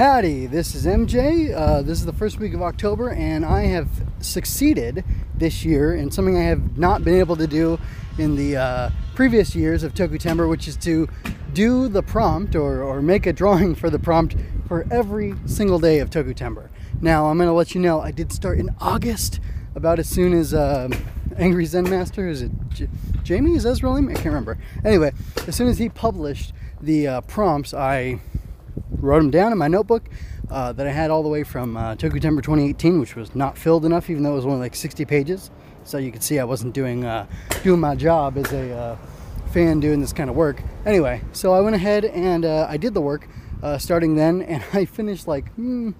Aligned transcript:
Howdy, 0.00 0.46
this 0.46 0.74
is 0.74 0.86
MJ. 0.86 1.54
Uh, 1.54 1.82
this 1.82 1.98
is 1.98 2.06
the 2.06 2.12
first 2.14 2.38
week 2.38 2.54
of 2.54 2.62
October, 2.62 3.10
and 3.10 3.44
I 3.44 3.64
have 3.64 3.86
succeeded 4.20 5.04
this 5.34 5.62
year 5.62 5.94
in 5.94 6.10
something 6.10 6.38
I 6.38 6.44
have 6.44 6.78
not 6.78 7.04
been 7.04 7.16
able 7.16 7.36
to 7.36 7.46
do 7.46 7.78
in 8.16 8.34
the 8.34 8.56
uh, 8.56 8.90
previous 9.14 9.54
years 9.54 9.82
of 9.82 9.92
Tokutember, 9.92 10.48
which 10.48 10.66
is 10.66 10.78
to 10.78 11.06
do 11.52 11.86
the 11.86 12.02
prompt 12.02 12.56
or, 12.56 12.82
or 12.82 13.02
make 13.02 13.26
a 13.26 13.32
drawing 13.34 13.74
for 13.74 13.90
the 13.90 13.98
prompt 13.98 14.36
for 14.66 14.86
every 14.90 15.34
single 15.44 15.78
day 15.78 15.98
of 15.98 16.08
Tokutember. 16.08 16.70
Now, 17.02 17.26
I'm 17.26 17.36
going 17.36 17.50
to 17.50 17.52
let 17.52 17.74
you 17.74 17.82
know 17.82 18.00
I 18.00 18.10
did 18.10 18.32
start 18.32 18.58
in 18.58 18.74
August, 18.80 19.38
about 19.74 19.98
as 19.98 20.08
soon 20.08 20.32
as 20.32 20.54
uh, 20.54 20.88
Angry 21.36 21.66
Zen 21.66 21.90
Master, 21.90 22.26
is 22.26 22.40
it 22.40 22.52
J- 22.70 22.88
Jamie? 23.22 23.54
Is 23.54 23.64
that 23.64 23.68
his 23.68 23.82
real 23.82 23.92
name? 23.92 24.08
I 24.08 24.14
can't 24.14 24.24
remember. 24.24 24.56
Anyway, 24.82 25.12
as 25.46 25.54
soon 25.54 25.68
as 25.68 25.76
he 25.76 25.90
published 25.90 26.54
the 26.80 27.06
uh, 27.06 27.20
prompts, 27.20 27.74
I 27.74 28.20
wrote 28.90 29.18
them 29.18 29.30
down 29.30 29.52
in 29.52 29.58
my 29.58 29.68
notebook 29.68 30.08
uh, 30.50 30.72
that 30.72 30.86
I 30.86 30.90
had 30.90 31.10
all 31.10 31.22
the 31.22 31.28
way 31.28 31.42
from 31.44 31.76
uh, 31.76 31.94
Tokutember 31.94 32.42
2018, 32.42 33.00
which 33.00 33.16
was 33.16 33.34
not 33.34 33.56
filled 33.56 33.84
enough, 33.84 34.10
even 34.10 34.22
though 34.22 34.32
it 34.32 34.36
was 34.36 34.46
only 34.46 34.58
like 34.58 34.74
60 34.74 35.04
pages. 35.04 35.50
So 35.84 35.98
you 35.98 36.12
could 36.12 36.22
see 36.22 36.38
I 36.38 36.44
wasn't 36.44 36.74
doing 36.74 37.04
uh, 37.04 37.26
doing 37.62 37.80
my 37.80 37.94
job 37.94 38.36
as 38.36 38.52
a 38.52 38.72
uh, 38.72 38.96
fan 39.52 39.80
doing 39.80 40.00
this 40.00 40.12
kind 40.12 40.30
of 40.30 40.36
work. 40.36 40.62
Anyway, 40.84 41.22
so 41.32 41.52
I 41.52 41.60
went 41.60 41.74
ahead 41.74 42.04
and 42.04 42.44
uh, 42.44 42.66
I 42.68 42.76
did 42.76 42.94
the 42.94 43.00
work 43.00 43.26
uh, 43.62 43.78
starting 43.78 44.14
then, 44.14 44.42
and 44.48 44.62
I 44.72 44.84
finished 44.84 45.26
like 45.26 45.54
mm, 45.56 45.94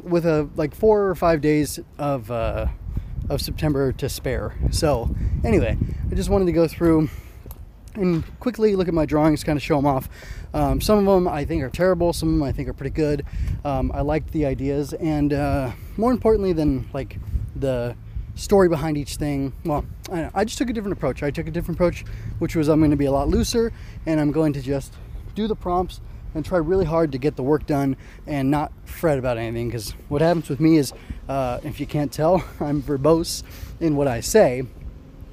with 0.00 0.26
a 0.26 0.48
like 0.56 0.74
four 0.74 1.08
or 1.08 1.14
five 1.14 1.40
days 1.40 1.80
of 1.98 2.30
uh, 2.30 2.66
of 3.28 3.40
September 3.40 3.92
to 3.92 4.08
spare. 4.08 4.54
So 4.70 5.14
anyway, 5.42 5.76
I 6.10 6.14
just 6.14 6.28
wanted 6.28 6.46
to 6.46 6.52
go 6.52 6.68
through 6.68 7.08
and 7.94 8.24
quickly 8.40 8.76
look 8.76 8.88
at 8.88 8.94
my 8.94 9.06
drawings, 9.06 9.44
kind 9.44 9.56
of 9.56 9.62
show 9.62 9.76
them 9.76 9.86
off. 9.86 10.08
Um, 10.52 10.80
some 10.80 10.98
of 10.98 11.04
them 11.04 11.28
I 11.28 11.44
think 11.44 11.62
are 11.62 11.70
terrible, 11.70 12.12
some 12.12 12.28
of 12.28 12.34
them 12.34 12.42
I 12.42 12.52
think 12.52 12.68
are 12.68 12.72
pretty 12.72 12.94
good. 12.94 13.24
Um, 13.64 13.90
I 13.92 14.00
liked 14.00 14.32
the 14.32 14.46
ideas, 14.46 14.92
and 14.94 15.32
uh, 15.32 15.72
more 15.96 16.12
importantly 16.12 16.52
than 16.52 16.88
like 16.92 17.18
the 17.56 17.96
story 18.34 18.68
behind 18.68 18.98
each 18.98 19.16
thing, 19.16 19.52
well, 19.64 19.84
I, 20.12 20.30
I 20.34 20.44
just 20.44 20.58
took 20.58 20.70
a 20.70 20.72
different 20.72 20.96
approach. 20.96 21.22
I 21.22 21.30
took 21.30 21.46
a 21.46 21.50
different 21.50 21.76
approach, 21.76 22.04
which 22.38 22.56
was 22.56 22.68
I'm 22.68 22.80
going 22.80 22.90
to 22.90 22.96
be 22.96 23.06
a 23.06 23.12
lot 23.12 23.28
looser, 23.28 23.72
and 24.06 24.20
I'm 24.20 24.32
going 24.32 24.52
to 24.54 24.60
just 24.60 24.92
do 25.34 25.46
the 25.46 25.56
prompts 25.56 26.00
and 26.34 26.44
try 26.44 26.58
really 26.58 26.84
hard 26.84 27.12
to 27.12 27.18
get 27.18 27.36
the 27.36 27.42
work 27.42 27.64
done 27.66 27.96
and 28.26 28.50
not 28.50 28.72
fret 28.84 29.18
about 29.18 29.38
anything. 29.38 29.68
Because 29.68 29.92
what 30.08 30.20
happens 30.20 30.48
with 30.48 30.60
me 30.60 30.76
is, 30.76 30.92
uh, 31.28 31.60
if 31.62 31.78
you 31.78 31.86
can't 31.86 32.12
tell, 32.12 32.44
I'm 32.60 32.82
verbose 32.82 33.42
in 33.80 33.96
what 33.96 34.08
I 34.08 34.20
say, 34.20 34.64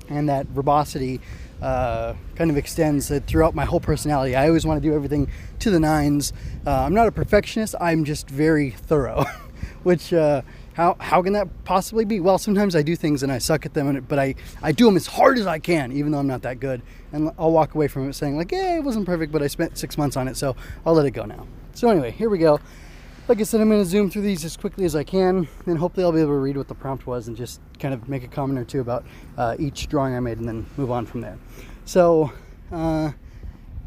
and 0.09 0.29
that 0.29 0.47
verbosity 0.47 1.21
uh, 1.61 2.15
kind 2.35 2.49
of 2.49 2.57
extends 2.57 3.11
throughout 3.27 3.55
my 3.55 3.65
whole 3.65 3.79
personality. 3.79 4.35
I 4.35 4.47
always 4.47 4.65
want 4.65 4.81
to 4.81 4.87
do 4.87 4.95
everything 4.95 5.29
to 5.59 5.69
the 5.69 5.79
nines. 5.79 6.33
Uh, 6.65 6.71
I'm 6.71 6.93
not 6.93 7.07
a 7.07 7.11
perfectionist. 7.11 7.75
I'm 7.79 8.03
just 8.03 8.29
very 8.29 8.71
thorough, 8.71 9.25
which 9.83 10.13
uh, 10.13 10.41
how 10.73 10.95
how 10.99 11.21
can 11.21 11.33
that 11.33 11.63
possibly 11.63 12.05
be? 12.05 12.19
Well, 12.19 12.37
sometimes 12.37 12.75
I 12.75 12.81
do 12.81 12.95
things 12.95 13.23
and 13.23 13.31
I 13.31 13.37
suck 13.37 13.65
at 13.65 13.73
them, 13.73 14.05
but 14.07 14.19
I 14.19 14.35
I 14.61 14.71
do 14.71 14.85
them 14.85 14.95
as 14.95 15.07
hard 15.07 15.37
as 15.37 15.47
I 15.47 15.59
can, 15.59 15.91
even 15.91 16.11
though 16.11 16.19
I'm 16.19 16.27
not 16.27 16.41
that 16.43 16.59
good. 16.59 16.81
And 17.11 17.31
I'll 17.37 17.51
walk 17.51 17.75
away 17.75 17.87
from 17.87 18.09
it 18.09 18.13
saying 18.13 18.37
like, 18.37 18.51
yeah, 18.51 18.77
it 18.77 18.83
wasn't 18.83 19.05
perfect, 19.05 19.31
but 19.31 19.43
I 19.43 19.47
spent 19.47 19.77
six 19.77 19.97
months 19.97 20.15
on 20.17 20.27
it, 20.27 20.37
so 20.37 20.55
I'll 20.85 20.93
let 20.93 21.05
it 21.05 21.11
go 21.11 21.25
now. 21.25 21.45
So 21.73 21.89
anyway, 21.89 22.11
here 22.11 22.29
we 22.29 22.37
go. 22.37 22.59
Like 23.31 23.39
I 23.39 23.43
said, 23.43 23.61
I'm 23.61 23.69
going 23.69 23.81
to 23.81 23.89
zoom 23.89 24.09
through 24.09 24.23
these 24.23 24.43
as 24.43 24.57
quickly 24.57 24.83
as 24.83 24.93
I 24.93 25.05
can, 25.05 25.47
and 25.65 25.77
hopefully 25.77 26.03
I'll 26.03 26.11
be 26.11 26.19
able 26.19 26.31
to 26.31 26.39
read 26.39 26.57
what 26.57 26.67
the 26.67 26.75
prompt 26.75 27.07
was 27.07 27.29
and 27.29 27.37
just 27.37 27.61
kind 27.79 27.93
of 27.93 28.09
make 28.09 28.25
a 28.25 28.27
comment 28.27 28.59
or 28.59 28.65
two 28.65 28.81
about 28.81 29.05
uh, 29.37 29.55
each 29.57 29.87
drawing 29.87 30.13
I 30.13 30.19
made, 30.19 30.39
and 30.39 30.45
then 30.45 30.65
move 30.75 30.91
on 30.91 31.05
from 31.05 31.21
there. 31.21 31.37
So, 31.85 32.33
uh, 32.73 33.11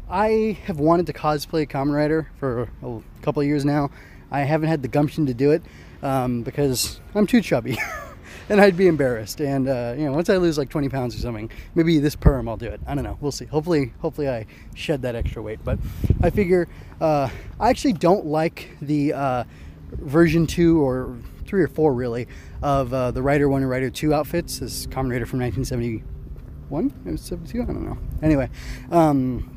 I 0.09 0.57
have 0.63 0.79
wanted 0.79 1.05
to 1.05 1.13
cosplay 1.13 1.69
Kamen 1.69 1.93
Rider 1.93 2.27
for 2.39 2.63
a 2.81 3.01
couple 3.21 3.43
years 3.43 3.65
now. 3.65 3.91
I 4.31 4.39
haven't 4.39 4.69
had 4.69 4.81
the 4.81 4.87
gumption 4.87 5.27
to 5.27 5.35
do 5.35 5.51
it 5.51 5.61
um, 6.01 6.41
because 6.41 6.99
I'm 7.13 7.27
too 7.27 7.41
chubby. 7.41 7.77
and 8.49 8.61
I'd 8.61 8.77
be 8.77 8.87
embarrassed. 8.87 9.41
And 9.41 9.67
uh, 9.67 9.95
you 9.97 10.05
know, 10.05 10.13
once 10.13 10.29
I 10.29 10.37
lose 10.37 10.57
like 10.57 10.69
20 10.69 10.89
pounds 10.89 11.15
or 11.15 11.19
something, 11.19 11.49
maybe 11.73 11.99
this 11.99 12.15
perm 12.15 12.47
I'll 12.47 12.57
do 12.57 12.67
it. 12.67 12.79
I 12.87 12.95
don't 12.95 13.03
know. 13.03 13.17
We'll 13.21 13.31
see. 13.31 13.45
Hopefully, 13.45 13.93
hopefully 13.99 14.29
I 14.29 14.45
shed 14.75 15.01
that 15.03 15.15
extra 15.15 15.41
weight. 15.41 15.59
But 15.63 15.79
I 16.21 16.29
figure 16.29 16.67
uh, 17.01 17.29
I 17.59 17.69
actually 17.69 17.93
don't 17.93 18.25
like 18.25 18.69
the 18.81 19.13
uh, 19.13 19.43
version 19.91 20.47
two 20.47 20.81
or 20.81 21.17
three 21.45 21.61
or 21.61 21.67
four 21.67 21.93
really 21.93 22.27
of 22.61 22.93
uh, 22.93 23.11
the 23.11 23.21
Rider 23.21 23.49
One 23.49 23.61
and 23.61 23.69
Rider 23.69 23.89
Two 23.89 24.13
outfits. 24.13 24.59
This 24.59 24.87
Kamen 24.87 25.11
Rider 25.11 25.25
from 25.25 25.39
1971, 25.39 26.93
it 27.05 27.11
was 27.11 27.21
72. 27.21 27.61
I 27.61 27.65
don't 27.65 27.85
know. 27.85 27.97
Anyway, 28.21 28.49
um, 28.91 29.51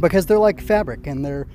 because 0.00 0.26
they're 0.26 0.38
like 0.38 0.60
fabric 0.60 1.06
and 1.06 1.24
they're 1.24 1.46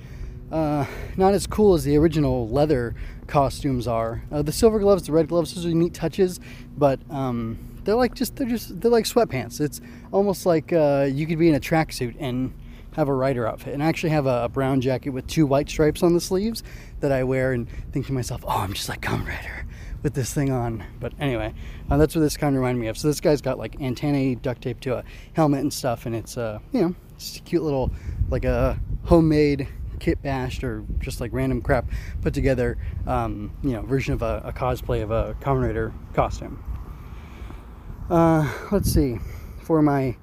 uh, 0.51 0.85
not 1.17 1.33
as 1.33 1.47
cool 1.47 1.73
as 1.73 1.83
the 1.83 1.97
original 1.97 2.47
leather 2.49 2.95
costumes 3.27 3.87
are. 3.87 4.23
Uh, 4.31 4.41
the 4.41 4.51
silver 4.51 4.79
gloves, 4.79 5.03
the 5.03 5.11
red 5.11 5.27
gloves, 5.27 5.53
those 5.53 5.65
are 5.65 5.69
neat 5.69 5.93
touches, 5.93 6.39
but 6.77 6.99
um, 7.09 7.57
they're 7.83 7.95
like 7.95 8.15
just 8.15 8.35
they're 8.35 8.47
just 8.47 8.79
they're 8.81 8.91
like 8.91 9.05
sweatpants. 9.05 9.59
It's 9.59 9.81
almost 10.11 10.45
like 10.45 10.71
uh, 10.73 11.07
you 11.11 11.25
could 11.25 11.39
be 11.39 11.49
in 11.49 11.55
a 11.55 11.59
tracksuit 11.59 12.15
and 12.19 12.53
have 12.95 13.07
a 13.07 13.13
rider 13.13 13.47
outfit. 13.47 13.73
And 13.73 13.83
I 13.83 13.87
actually 13.87 14.11
have 14.11 14.25
a, 14.25 14.45
a, 14.45 14.49
brown 14.49 14.79
jacket 14.79 15.09
with 15.09 15.27
two 15.27 15.45
white 15.45 15.69
stripes 15.69 16.01
on 16.01 16.13
the 16.13 16.21
sleeves 16.21 16.63
that 17.01 17.11
I 17.11 17.25
wear 17.25 17.51
and 17.51 17.67
think 17.91 18.05
to 18.07 18.13
myself, 18.13 18.41
oh, 18.45 18.59
I'm 18.59 18.71
just 18.71 18.87
like 18.87 19.01
Kamen 19.01 19.27
Rider 19.27 19.65
with 20.01 20.13
this 20.13 20.33
thing 20.33 20.49
on. 20.49 20.81
But 20.99 21.11
anyway, 21.19 21.53
uh, 21.89 21.97
that's 21.97 22.15
what 22.15 22.21
this 22.21 22.37
kind 22.37 22.55
of 22.55 22.61
reminded 22.61 22.79
me 22.79 22.87
of. 22.87 22.97
So 22.97 23.09
this 23.09 23.19
guy's 23.19 23.41
got 23.41 23.57
like 23.57 23.81
antennae 23.81 24.35
duct 24.35 24.61
tape 24.61 24.79
to 24.81 24.97
a 24.97 25.03
helmet 25.33 25.59
and 25.59 25.73
stuff, 25.73 26.05
and 26.05 26.15
it's 26.15 26.37
uh, 26.37 26.59
you 26.71 26.81
know, 26.81 26.95
it's 27.15 27.37
a 27.37 27.41
cute 27.41 27.63
little 27.63 27.91
like 28.29 28.45
a 28.45 28.79
homemade 29.03 29.67
kit 29.95 30.21
bashed 30.21 30.63
or 30.63 30.83
just 30.99 31.21
like 31.21 31.31
random 31.33 31.61
crap 31.61 31.89
put 32.21 32.33
together, 32.33 32.77
um, 33.07 33.51
you 33.63 33.71
know, 33.71 33.81
version 33.81 34.13
of 34.13 34.21
a, 34.21 34.41
a, 34.45 34.53
cosplay 34.53 35.01
of 35.01 35.11
a 35.11 35.35
Kamen 35.41 35.93
costume. 36.13 36.63
Uh, 38.09 38.51
let's 38.71 38.91
see. 38.91 39.17
For 39.61 39.81
my 39.81 40.15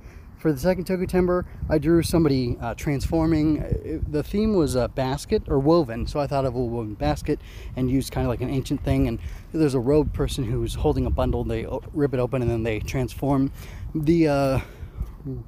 for 0.42 0.52
the 0.52 0.58
second 0.58 0.86
Tokutember, 0.86 1.44
I 1.70 1.78
drew 1.78 2.02
somebody 2.02 2.56
uh, 2.60 2.74
transforming. 2.74 3.62
Uh, 3.62 4.00
the 4.10 4.24
theme 4.24 4.54
was 4.54 4.74
a 4.74 4.88
basket 4.88 5.44
or 5.46 5.60
woven, 5.60 6.04
so 6.08 6.18
I 6.18 6.26
thought 6.26 6.44
of 6.44 6.56
a 6.56 6.58
woven 6.58 6.94
basket 6.94 7.38
and 7.76 7.88
used 7.88 8.10
kind 8.10 8.26
of 8.26 8.28
like 8.28 8.40
an 8.40 8.50
ancient 8.50 8.82
thing. 8.82 9.06
And 9.06 9.20
there's 9.52 9.74
a 9.74 9.80
robed 9.80 10.12
person 10.12 10.42
who's 10.42 10.74
holding 10.74 11.06
a 11.06 11.10
bundle. 11.10 11.44
They 11.44 11.64
rip 11.92 12.12
it 12.12 12.18
open 12.18 12.42
and 12.42 12.50
then 12.50 12.64
they 12.64 12.80
transform. 12.80 13.52
The 13.94 14.26
uh, 14.26 14.60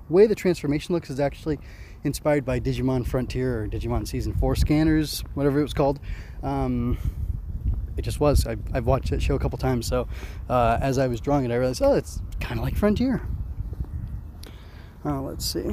way 0.09 0.29
the 0.29 0.37
transformation 0.37 0.95
looks 0.95 1.11
is 1.11 1.19
actually 1.19 1.59
inspired 2.05 2.45
by 2.45 2.61
Digimon 2.61 3.07
Frontier 3.07 3.63
or 3.63 3.69
Digimon 3.69 4.07
Season 4.07 4.35
4 4.35 4.55
scanners, 4.55 5.25
whatever 5.35 5.59
it 5.59 5.63
was 5.63 5.75
called. 5.75 5.99
Um, 6.43 6.99
it 7.97 8.03
just 8.03 8.21
was. 8.21 8.47
I, 8.47 8.57
have 8.73 8.87
watched 8.87 9.11
that 9.11 9.23
show 9.23 9.35
a 9.35 9.39
couple 9.39 9.59
times, 9.59 9.87
so 9.87 10.07
uh, 10.49 10.79
as 10.81 10.99
I 10.99 11.07
was 11.07 11.21
drawing 11.21 11.45
it, 11.45 11.51
I 11.51 11.57
realized, 11.57 11.83
oh, 11.83 11.95
it's 11.95 12.21
kind 12.41 12.59
of 12.59 12.65
like 12.65 12.77
Frontier. 12.77 13.27
Uh, 15.05 15.21
let's 15.21 15.45
see. 15.45 15.71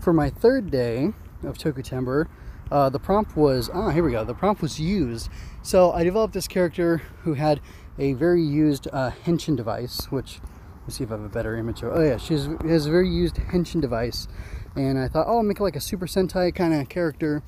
For 0.00 0.12
my 0.12 0.30
third 0.30 0.70
day 0.70 1.12
of 1.42 1.58
Tokutember, 1.58 2.26
uh, 2.70 2.88
the 2.90 2.98
prompt 2.98 3.36
was, 3.36 3.70
ah, 3.72 3.90
here 3.90 4.02
we 4.02 4.12
go. 4.12 4.24
The 4.24 4.34
prompt 4.34 4.60
was 4.60 4.80
used. 4.80 5.28
So 5.62 5.92
I 5.92 6.04
developed 6.04 6.34
this 6.34 6.48
character 6.48 6.98
who 7.22 7.34
had 7.34 7.60
a 7.98 8.12
very 8.14 8.42
used 8.42 8.88
uh, 8.92 9.10
henshin 9.24 9.56
device, 9.56 10.10
which 10.10 10.40
Let's 10.86 10.98
see 10.98 11.04
if 11.04 11.10
I 11.10 11.14
have 11.14 11.24
a 11.24 11.28
better 11.28 11.56
image. 11.56 11.82
Oh 11.82 12.00
yeah, 12.00 12.16
she 12.16 12.34
has, 12.34 12.48
has 12.62 12.86
a 12.86 12.90
very 12.92 13.08
used 13.08 13.34
henshin 13.36 13.80
device, 13.80 14.28
and 14.76 14.96
I 15.00 15.08
thought, 15.08 15.26
oh, 15.26 15.38
I'll 15.38 15.42
make 15.42 15.58
like 15.58 15.74
a 15.74 15.80
Super 15.80 16.06
Sentai 16.06 16.54
kind 16.54 16.72
of 16.72 16.88
character 16.88 17.42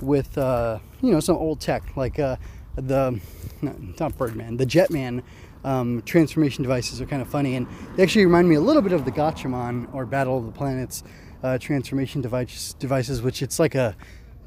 with, 0.00 0.38
uh, 0.38 0.78
you 1.02 1.10
know, 1.10 1.18
some 1.18 1.36
old 1.36 1.60
tech 1.60 1.96
like 1.96 2.20
uh, 2.20 2.36
the 2.76 3.20
not, 3.62 3.98
not 3.98 4.16
Birdman, 4.16 4.58
the 4.58 4.66
Jetman 4.66 5.24
um, 5.64 6.02
transformation 6.02 6.62
devices 6.62 7.00
are 7.00 7.06
kind 7.06 7.20
of 7.20 7.26
funny, 7.26 7.56
and 7.56 7.66
they 7.96 8.04
actually 8.04 8.26
remind 8.26 8.48
me 8.48 8.54
a 8.54 8.60
little 8.60 8.82
bit 8.82 8.92
of 8.92 9.04
the 9.04 9.10
Gatchaman 9.10 9.92
or 9.92 10.06
Battle 10.06 10.38
of 10.38 10.46
the 10.46 10.52
Planets 10.52 11.02
uh, 11.42 11.58
transformation 11.58 12.20
device, 12.20 12.74
devices, 12.74 13.22
which 13.22 13.42
it's 13.42 13.58
like 13.58 13.74
a 13.74 13.96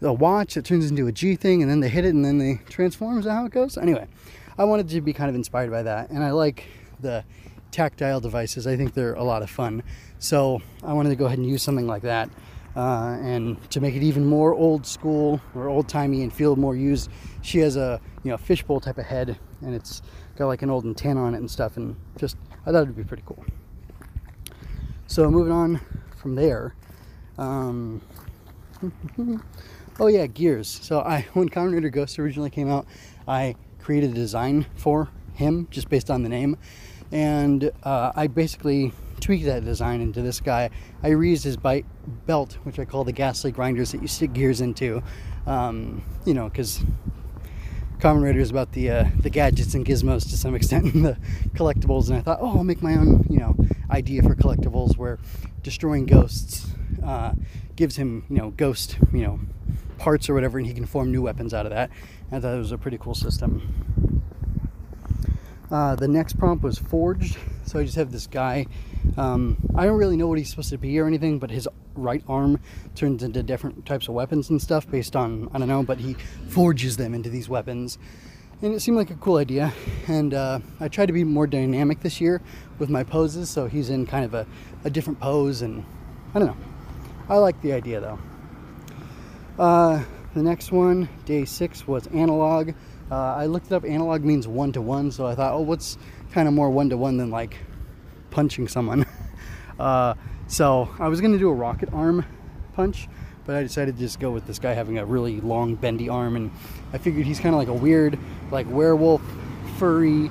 a 0.02 0.14
watch 0.14 0.54
that 0.54 0.64
turns 0.64 0.90
into 0.90 1.08
a 1.08 1.12
G 1.12 1.36
thing, 1.36 1.62
and 1.62 1.70
then 1.70 1.82
they 1.82 1.90
hit 1.90 2.06
it, 2.06 2.14
and 2.14 2.24
then 2.24 2.38
they 2.38 2.62
transform. 2.70 3.18
Is 3.20 3.26
that 3.26 3.34
how 3.34 3.46
it 3.46 3.52
goes? 3.52 3.78
Anyway, 3.78 4.08
I 4.58 4.64
wanted 4.64 4.88
to 4.88 5.02
be 5.02 5.12
kind 5.12 5.30
of 5.30 5.36
inspired 5.36 5.70
by 5.70 5.84
that, 5.84 6.12
and 6.12 6.24
I 6.24 6.32
like 6.32 6.66
the 7.02 7.26
tactile 7.72 8.20
devices. 8.20 8.68
I 8.68 8.76
think 8.76 8.94
they're 8.94 9.14
a 9.14 9.24
lot 9.24 9.42
of 9.42 9.50
fun. 9.50 9.84
So 10.20 10.62
I 10.84 10.94
wanted 10.94 11.10
to 11.10 11.16
go 11.16 11.26
ahead 11.26 11.38
and 11.38 11.48
use 11.48 11.64
something 11.64 11.88
like 11.88 12.04
that. 12.04 12.30
Uh, 12.76 13.18
and 13.22 13.72
to 13.72 13.82
make 13.82 13.96
it 13.96 14.04
even 14.04 14.24
more 14.24 14.54
old 14.54 14.86
school 14.86 15.42
or 15.56 15.68
old 15.68 15.90
timey 15.90 16.22
and 16.22 16.32
feel 16.32 16.56
more 16.56 16.76
used, 16.76 17.10
she 17.42 17.58
has 17.58 17.76
a 17.76 18.00
you 18.24 18.30
know 18.30 18.38
fishbowl 18.38 18.80
type 18.80 19.00
of 19.00 19.06
head, 19.06 19.40
and 19.62 19.74
it's 19.74 20.04
got 20.36 20.46
like 20.46 20.62
an 20.62 20.70
old 20.70 20.86
antenna 20.86 21.24
on 21.24 21.34
it 21.34 21.40
and 21.40 21.50
stuff. 21.50 21.78
And 21.78 21.96
just 22.18 22.38
I 22.68 22.72
thought 22.72 22.84
it'd 22.84 22.96
be 22.96 23.04
pretty 23.04 23.24
cool. 23.26 23.44
So 25.08 25.30
moving 25.32 25.52
on 25.52 25.82
from 26.18 26.36
there. 26.36 26.76
Um, 27.40 28.02
oh 30.00 30.08
yeah, 30.08 30.28
gears. 30.28 30.68
So 30.68 31.00
I 31.00 31.22
when 31.34 31.48
Rider 31.48 31.90
Ghost 31.90 32.20
originally 32.20 32.52
came 32.52 32.70
out, 32.70 32.86
I 33.28 33.56
created 33.80 34.12
a 34.12 34.14
design 34.14 34.68
for 34.76 35.10
him 35.34 35.68
just 35.72 35.90
based 35.90 36.12
on 36.12 36.22
the 36.22 36.30
name 36.30 36.58
and 37.12 37.72
uh, 37.84 38.12
I 38.16 38.28
basically 38.28 38.94
tweaked 39.20 39.46
that 39.46 39.66
design 39.66 40.02
into 40.02 40.22
this 40.22 40.40
guy. 40.40 40.70
I 41.04 41.10
reused 41.10 41.44
his 41.44 41.58
bite 41.58 41.86
belt, 42.26 42.58
which 42.64 42.80
I 42.80 42.86
call 42.86 43.04
the 43.04 43.12
ghastly 43.12 43.52
grinders 43.52 43.92
that 43.92 44.02
you 44.02 44.08
stick 44.08 44.34
gears 44.34 44.62
into. 44.62 45.02
Um, 45.46 46.04
you 46.26 46.34
know, 46.34 46.50
because 46.50 46.84
Kamen 48.00 48.24
Rider 48.24 48.40
is 48.40 48.52
about 48.52 48.74
the 48.74 48.92
uh, 48.92 49.06
the 49.20 49.30
gadgets 49.30 49.74
and 49.74 49.86
gizmos 49.86 50.30
to 50.30 50.38
some 50.38 50.56
extent 50.60 50.94
in 50.94 51.04
the 51.04 51.18
collectibles, 51.56 52.10
and 52.10 52.18
I 52.18 52.22
thought, 52.22 52.40
oh, 52.42 52.58
I'll 52.58 52.64
make 52.64 52.82
my 52.82 52.94
own, 52.94 53.26
you 53.30 53.40
know, 53.40 53.56
idea 53.90 54.22
for 54.22 54.36
collectibles 54.36 54.98
where 54.98 55.20
destroying 55.64 56.06
ghosts 56.06 56.68
uh, 57.04 57.34
gives 57.76 57.96
him, 57.96 58.26
you 58.30 58.38
know, 58.38 58.52
ghost, 58.52 58.98
you 59.12 59.24
know, 59.24 59.40
parts 59.98 60.30
or 60.30 60.34
whatever, 60.34 60.58
and 60.58 60.68
he 60.68 60.74
can 60.74 60.86
form 60.86 61.12
new 61.12 61.22
weapons 61.24 61.54
out 61.54 61.66
of 61.66 61.72
that. 61.72 61.90
I 62.32 62.40
thought 62.40 62.54
it 62.54 62.60
was 62.60 62.72
a 62.72 62.78
pretty 62.78 62.98
cool 62.98 63.16
system. 63.16 64.07
Uh, 65.70 65.96
the 65.96 66.08
next 66.08 66.40
prompt 66.40 66.64
was 66.64 66.78
forged, 66.78 67.38
so 67.66 67.80
I 67.80 67.84
just 67.84 67.98
have 67.98 68.12
this 68.12 68.28
guy. 68.28 68.68
Um, 69.18 69.58
I 69.76 69.86
don't 69.86 69.98
really 69.98 70.16
know 70.16 70.28
what 70.28 70.38
he's 70.38 70.50
supposed 70.50 70.70
to 70.70 70.78
be 70.78 70.98
or 71.00 71.08
anything, 71.08 71.40
but 71.40 71.52
his 71.52 71.68
right 71.96 72.24
arm 72.28 72.60
turns 72.96 73.22
into 73.22 73.44
different 73.44 73.86
types 73.86 74.08
of 74.08 74.14
weapons 74.14 74.50
and 74.50 74.62
stuff 74.62 74.90
based 74.90 75.16
on 75.16 75.50
I 75.54 75.58
don't 75.58 75.68
know, 75.68 75.84
but 75.84 76.00
he 76.00 76.16
forges 76.48 76.96
them 76.96 77.14
into 77.14 77.30
these 77.30 77.50
weapons, 77.50 77.98
and 78.62 78.74
it 78.74 78.80
seemed 78.80 78.96
like 78.96 79.10
a 79.10 79.16
cool 79.16 79.38
idea. 79.38 79.74
And 80.08 80.34
uh, 80.34 80.60
I 80.80 80.88
tried 80.88 81.08
to 81.08 81.14
be 81.14 81.26
more 81.26 81.48
dynamic 81.48 82.00
this 82.00 82.22
year 82.22 82.42
with 82.80 82.90
my 82.90 83.04
poses, 83.04 83.50
so 83.50 83.68
he's 83.68 83.90
in 83.90 84.06
kind 84.06 84.24
of 84.24 84.34
a, 84.34 84.48
a 84.86 84.90
different 84.90 85.20
pose, 85.20 85.62
and 85.62 85.84
I 86.34 86.40
don't 86.40 86.48
know. 86.48 86.58
I 87.28 87.38
like 87.38 87.62
the 87.62 87.74
idea 87.74 88.00
though. 88.00 88.20
Uh, 89.60 90.04
the 90.34 90.44
next 90.44 90.72
one, 90.72 91.10
day 91.26 91.44
six, 91.44 91.86
was 91.86 92.08
analog. 92.08 92.72
Uh, 93.10 93.36
I 93.36 93.46
looked 93.46 93.68
it 93.68 93.74
up. 93.74 93.86
Analog 93.86 94.24
means 94.24 94.48
one 94.48 94.72
to 94.74 94.82
one, 94.82 95.12
so 95.12 95.26
I 95.26 95.36
thought, 95.36 95.54
oh, 95.54 95.62
what's 95.62 95.98
kind 96.32 96.48
of 96.48 96.54
more 96.54 96.70
one 96.70 96.90
to 96.90 96.98
one 96.98 97.18
than 97.18 97.30
like 97.30 97.58
punching 98.32 98.68
someone? 98.68 99.06
uh, 99.80 100.16
so 100.48 100.90
I 101.00 101.08
was 101.08 101.22
gonna 101.22 101.38
do 101.38 101.50
a 101.50 101.54
rocket 101.54 101.90
arm 101.94 102.26
punch, 102.74 103.08
but 103.46 103.56
I 103.56 103.64
decided 103.64 103.96
to 103.96 104.02
just 104.02 104.20
go 104.20 104.32
with 104.32 104.46
this 104.46 104.60
guy 104.60 104.74
having 104.74 104.98
a 104.98 105.06
really 105.06 105.40
long, 105.40 105.76
bendy 105.76 106.10
arm, 106.10 106.36
and 106.36 106.52
I 106.92 106.98
figured 106.98 107.26
he's 107.26 107.40
kind 107.40 107.56
of 107.56 107.60
like 107.60 107.70
a 107.70 107.74
weird, 107.74 108.20
like 108.52 108.70
werewolf, 108.70 109.22
furry, 109.78 110.30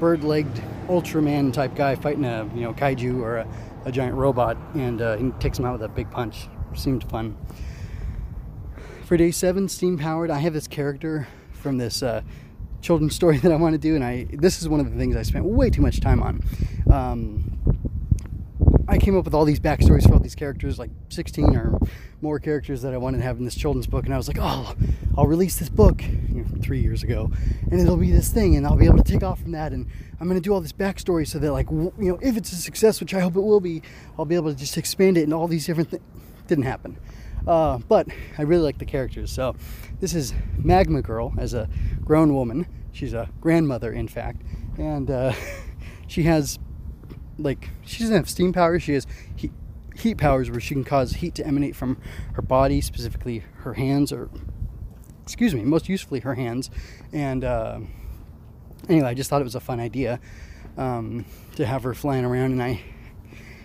bird-legged 0.00 0.62
Ultraman 0.88 1.52
type 1.52 1.76
guy 1.76 1.94
fighting 1.94 2.24
a 2.24 2.48
you 2.54 2.62
know 2.62 2.72
kaiju 2.72 3.20
or 3.20 3.38
a, 3.38 3.48
a 3.84 3.92
giant 3.92 4.16
robot, 4.16 4.56
and 4.74 5.00
uh, 5.00 5.16
he 5.16 5.30
takes 5.38 5.58
him 5.58 5.64
out 5.64 5.72
with 5.72 5.82
a 5.82 5.88
big 5.88 6.10
punch. 6.10 6.48
Seemed 6.74 7.04
fun. 7.08 7.36
For 9.04 9.16
day 9.16 9.30
seven, 9.30 9.68
steam 9.68 9.98
powered, 9.98 10.30
I 10.30 10.38
have 10.38 10.52
this 10.52 10.68
character 10.68 11.26
from 11.60 11.78
this 11.78 12.02
uh, 12.02 12.22
children's 12.80 13.14
story 13.14 13.38
that 13.42 13.52
I 13.52 13.56
want 13.56 13.74
to 13.74 13.78
do, 13.78 13.94
and 13.94 14.04
I 14.04 14.26
this 14.32 14.60
is 14.60 14.68
one 14.68 14.80
of 14.80 14.90
the 14.90 14.96
things 14.98 15.16
I 15.16 15.22
spent 15.22 15.44
way 15.44 15.70
too 15.70 15.82
much 15.82 16.00
time 16.00 16.22
on. 16.22 16.42
Um, 16.92 17.60
I 18.88 18.98
came 18.98 19.16
up 19.16 19.24
with 19.24 19.34
all 19.34 19.44
these 19.44 19.60
backstories 19.60 20.02
for 20.02 20.14
all 20.14 20.18
these 20.18 20.34
characters, 20.34 20.76
like 20.76 20.90
16 21.10 21.54
or 21.54 21.78
more 22.20 22.40
characters 22.40 22.82
that 22.82 22.92
I 22.92 22.96
wanted 22.96 23.18
to 23.18 23.22
have 23.22 23.38
in 23.38 23.44
this 23.44 23.54
children's 23.54 23.86
book, 23.86 24.04
and 24.04 24.12
I 24.12 24.16
was 24.16 24.26
like, 24.26 24.38
oh, 24.40 24.74
I'll 25.16 25.28
release 25.28 25.60
this 25.60 25.68
book 25.68 26.02
you 26.02 26.42
know, 26.42 26.60
three 26.60 26.80
years 26.80 27.04
ago, 27.04 27.30
and 27.70 27.80
it'll 27.80 27.96
be 27.96 28.10
this 28.10 28.30
thing, 28.30 28.56
and 28.56 28.66
I'll 28.66 28.76
be 28.76 28.86
able 28.86 28.98
to 28.98 29.04
take 29.04 29.22
off 29.22 29.40
from 29.40 29.52
that, 29.52 29.72
and 29.72 29.86
I'm 30.20 30.28
to 30.28 30.40
do 30.40 30.52
all 30.52 30.60
this 30.60 30.72
backstory 30.72 31.26
so 31.26 31.38
that, 31.38 31.52
like, 31.52 31.70
you 31.70 31.92
know, 31.98 32.18
if 32.20 32.36
it's 32.36 32.52
a 32.52 32.56
success, 32.56 33.00
which 33.00 33.14
I 33.14 33.20
hope 33.20 33.36
it 33.36 33.40
will 33.40 33.60
be, 33.60 33.80
I'll 34.18 34.24
be 34.24 34.34
able 34.34 34.52
to 34.52 34.58
just 34.58 34.76
expand 34.76 35.16
it 35.16 35.22
and 35.22 35.32
all 35.32 35.46
these 35.46 35.66
different 35.66 35.90
things. 35.90 36.02
Didn't 36.48 36.64
happen. 36.64 36.98
Uh, 37.46 37.78
but 37.88 38.08
I 38.38 38.42
really 38.42 38.62
like 38.62 38.78
the 38.78 38.84
characters. 38.84 39.32
So 39.32 39.56
this 40.00 40.14
is 40.14 40.34
Magma 40.56 41.02
Girl 41.02 41.32
as 41.38 41.54
a 41.54 41.68
grown 42.04 42.34
woman. 42.34 42.66
She's 42.92 43.14
a 43.14 43.30
grandmother, 43.40 43.92
in 43.92 44.08
fact, 44.08 44.42
and 44.78 45.10
uh, 45.10 45.32
she 46.06 46.24
has 46.24 46.58
like 47.38 47.70
she 47.84 48.02
doesn't 48.02 48.16
have 48.16 48.28
steam 48.28 48.52
powers. 48.52 48.82
She 48.82 48.94
has 48.94 49.06
heat, 49.36 49.52
heat 49.96 50.18
powers 50.18 50.50
where 50.50 50.60
she 50.60 50.74
can 50.74 50.84
cause 50.84 51.12
heat 51.12 51.34
to 51.36 51.46
emanate 51.46 51.76
from 51.76 51.98
her 52.34 52.42
body, 52.42 52.80
specifically 52.80 53.44
her 53.58 53.74
hands, 53.74 54.12
or 54.12 54.28
excuse 55.22 55.54
me, 55.54 55.62
most 55.62 55.88
usefully 55.88 56.20
her 56.20 56.34
hands. 56.34 56.70
And 57.12 57.44
uh, 57.44 57.80
anyway, 58.88 59.08
I 59.08 59.14
just 59.14 59.30
thought 59.30 59.40
it 59.40 59.44
was 59.44 59.54
a 59.54 59.60
fun 59.60 59.80
idea 59.80 60.20
um, 60.76 61.24
to 61.56 61.66
have 61.66 61.82
her 61.84 61.94
flying 61.94 62.24
around, 62.24 62.52
and 62.52 62.62
I 62.62 62.82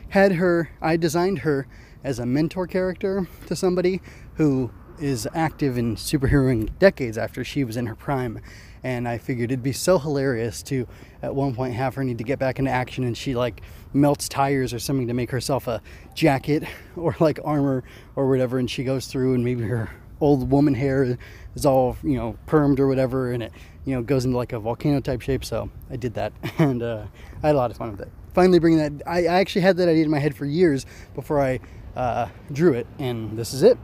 had 0.10 0.34
her. 0.34 0.70
I 0.82 0.98
designed 0.98 1.40
her 1.40 1.68
as 2.06 2.20
a 2.20 2.26
mentor 2.26 2.68
character 2.68 3.28
to 3.48 3.56
somebody 3.56 4.00
who 4.36 4.70
is 5.00 5.28
active 5.34 5.76
in 5.76 5.96
superheroing 5.96 6.70
decades 6.78 7.18
after 7.18 7.44
she 7.44 7.64
was 7.64 7.76
in 7.76 7.88
her 7.88 7.96
prime. 7.96 8.40
And 8.84 9.08
I 9.08 9.18
figured 9.18 9.52
it'd 9.52 9.64
be 9.64 9.72
so 9.72 9.98
hilarious 9.98 10.62
to, 10.64 10.88
at 11.24 11.34
one 11.34 11.56
point, 11.56 11.74
have 11.74 11.96
her 11.96 12.04
need 12.04 12.20
to 12.20 12.24
get 12.24 12.38
back 12.38 12.60
into 12.60 12.70
action 12.70 13.04
and 13.04 13.18
she 13.18 13.34
like 13.34 13.62
melts 13.92 14.30
tires 14.30 14.72
or 14.72 14.78
something 14.78 15.08
to 15.08 15.16
make 15.16 15.32
herself 15.32 15.68
a 15.68 15.82
jacket 16.14 16.64
or 16.96 17.16
like 17.20 17.40
armor 17.44 17.84
or 18.16 18.30
whatever. 18.30 18.60
And 18.60 18.70
she 18.70 18.84
goes 18.84 19.08
through 19.08 19.34
and 19.34 19.44
maybe 19.44 19.64
her 19.64 19.90
old 20.22 20.52
woman 20.52 20.76
hair 20.76 21.18
is 21.56 21.66
all, 21.66 21.98
you 22.04 22.18
know, 22.18 22.38
permed 22.46 22.80
or 22.80 22.88
whatever. 22.88 23.32
And 23.32 23.42
it, 23.42 23.52
you 23.84 23.96
know, 23.96 24.04
goes 24.04 24.26
into 24.26 24.38
like 24.38 24.54
a 24.54 24.60
volcano 24.60 25.00
type 25.00 25.22
shape. 25.22 25.44
So 25.44 25.72
I 25.90 25.96
did 25.96 26.14
that 26.14 26.34
and 26.60 26.84
uh, 26.84 27.06
I 27.42 27.48
had 27.48 27.56
a 27.56 27.58
lot 27.58 27.72
of 27.72 27.78
fun 27.78 27.90
with 27.90 28.02
it. 28.02 28.12
Finally, 28.36 28.60
bringing 28.60 28.80
that, 28.80 29.08
I, 29.08 29.22
I 29.22 29.40
actually 29.40 29.62
had 29.62 29.78
that 29.78 29.90
idea 29.90 30.04
in 30.04 30.12
my 30.12 30.20
head 30.20 30.36
for 30.36 30.46
years 30.46 30.86
before 31.16 31.42
I 31.42 31.60
uh, 31.96 32.28
drew 32.52 32.74
it, 32.74 32.88
and 33.00 33.38
this 33.38 33.54
is 33.54 33.64
it. 33.64 33.78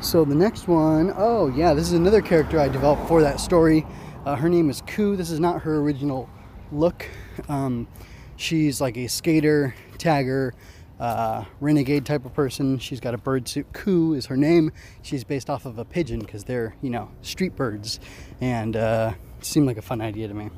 So 0.00 0.24
the 0.24 0.34
next 0.34 0.68
one, 0.68 1.14
oh 1.16 1.48
yeah, 1.48 1.72
this 1.72 1.86
is 1.86 1.94
another 1.94 2.20
character 2.20 2.60
I 2.60 2.68
developed 2.68 3.08
for 3.08 3.22
that 3.22 3.40
story. 3.40 3.86
Uh, 4.26 4.36
her 4.36 4.48
name 4.48 4.68
is 4.68 4.82
Ku. 4.82 5.16
This 5.16 5.30
is 5.30 5.40
not 5.40 5.62
her 5.62 5.78
original 5.78 6.28
look. 6.70 7.06
Um, 7.48 7.88
she's 8.36 8.80
like 8.80 8.98
a 8.98 9.06
skater, 9.06 9.74
tagger, 9.96 10.52
uh, 11.00 11.44
renegade 11.60 12.04
type 12.04 12.24
of 12.26 12.34
person. 12.34 12.78
She's 12.78 13.00
got 13.00 13.14
a 13.14 13.18
bird 13.18 13.48
suit. 13.48 13.66
Ku 13.72 14.12
is 14.12 14.26
her 14.26 14.36
name. 14.36 14.72
She's 15.02 15.24
based 15.24 15.48
off 15.48 15.64
of 15.64 15.78
a 15.78 15.84
pigeon 15.84 16.20
because 16.20 16.44
they're, 16.44 16.74
you 16.82 16.90
know, 16.90 17.10
street 17.22 17.56
birds. 17.56 17.98
And 18.40 18.76
uh, 18.76 19.14
seemed 19.40 19.66
like 19.66 19.78
a 19.78 19.82
fun 19.82 20.00
idea 20.00 20.28
to 20.28 20.34
me 20.34 20.50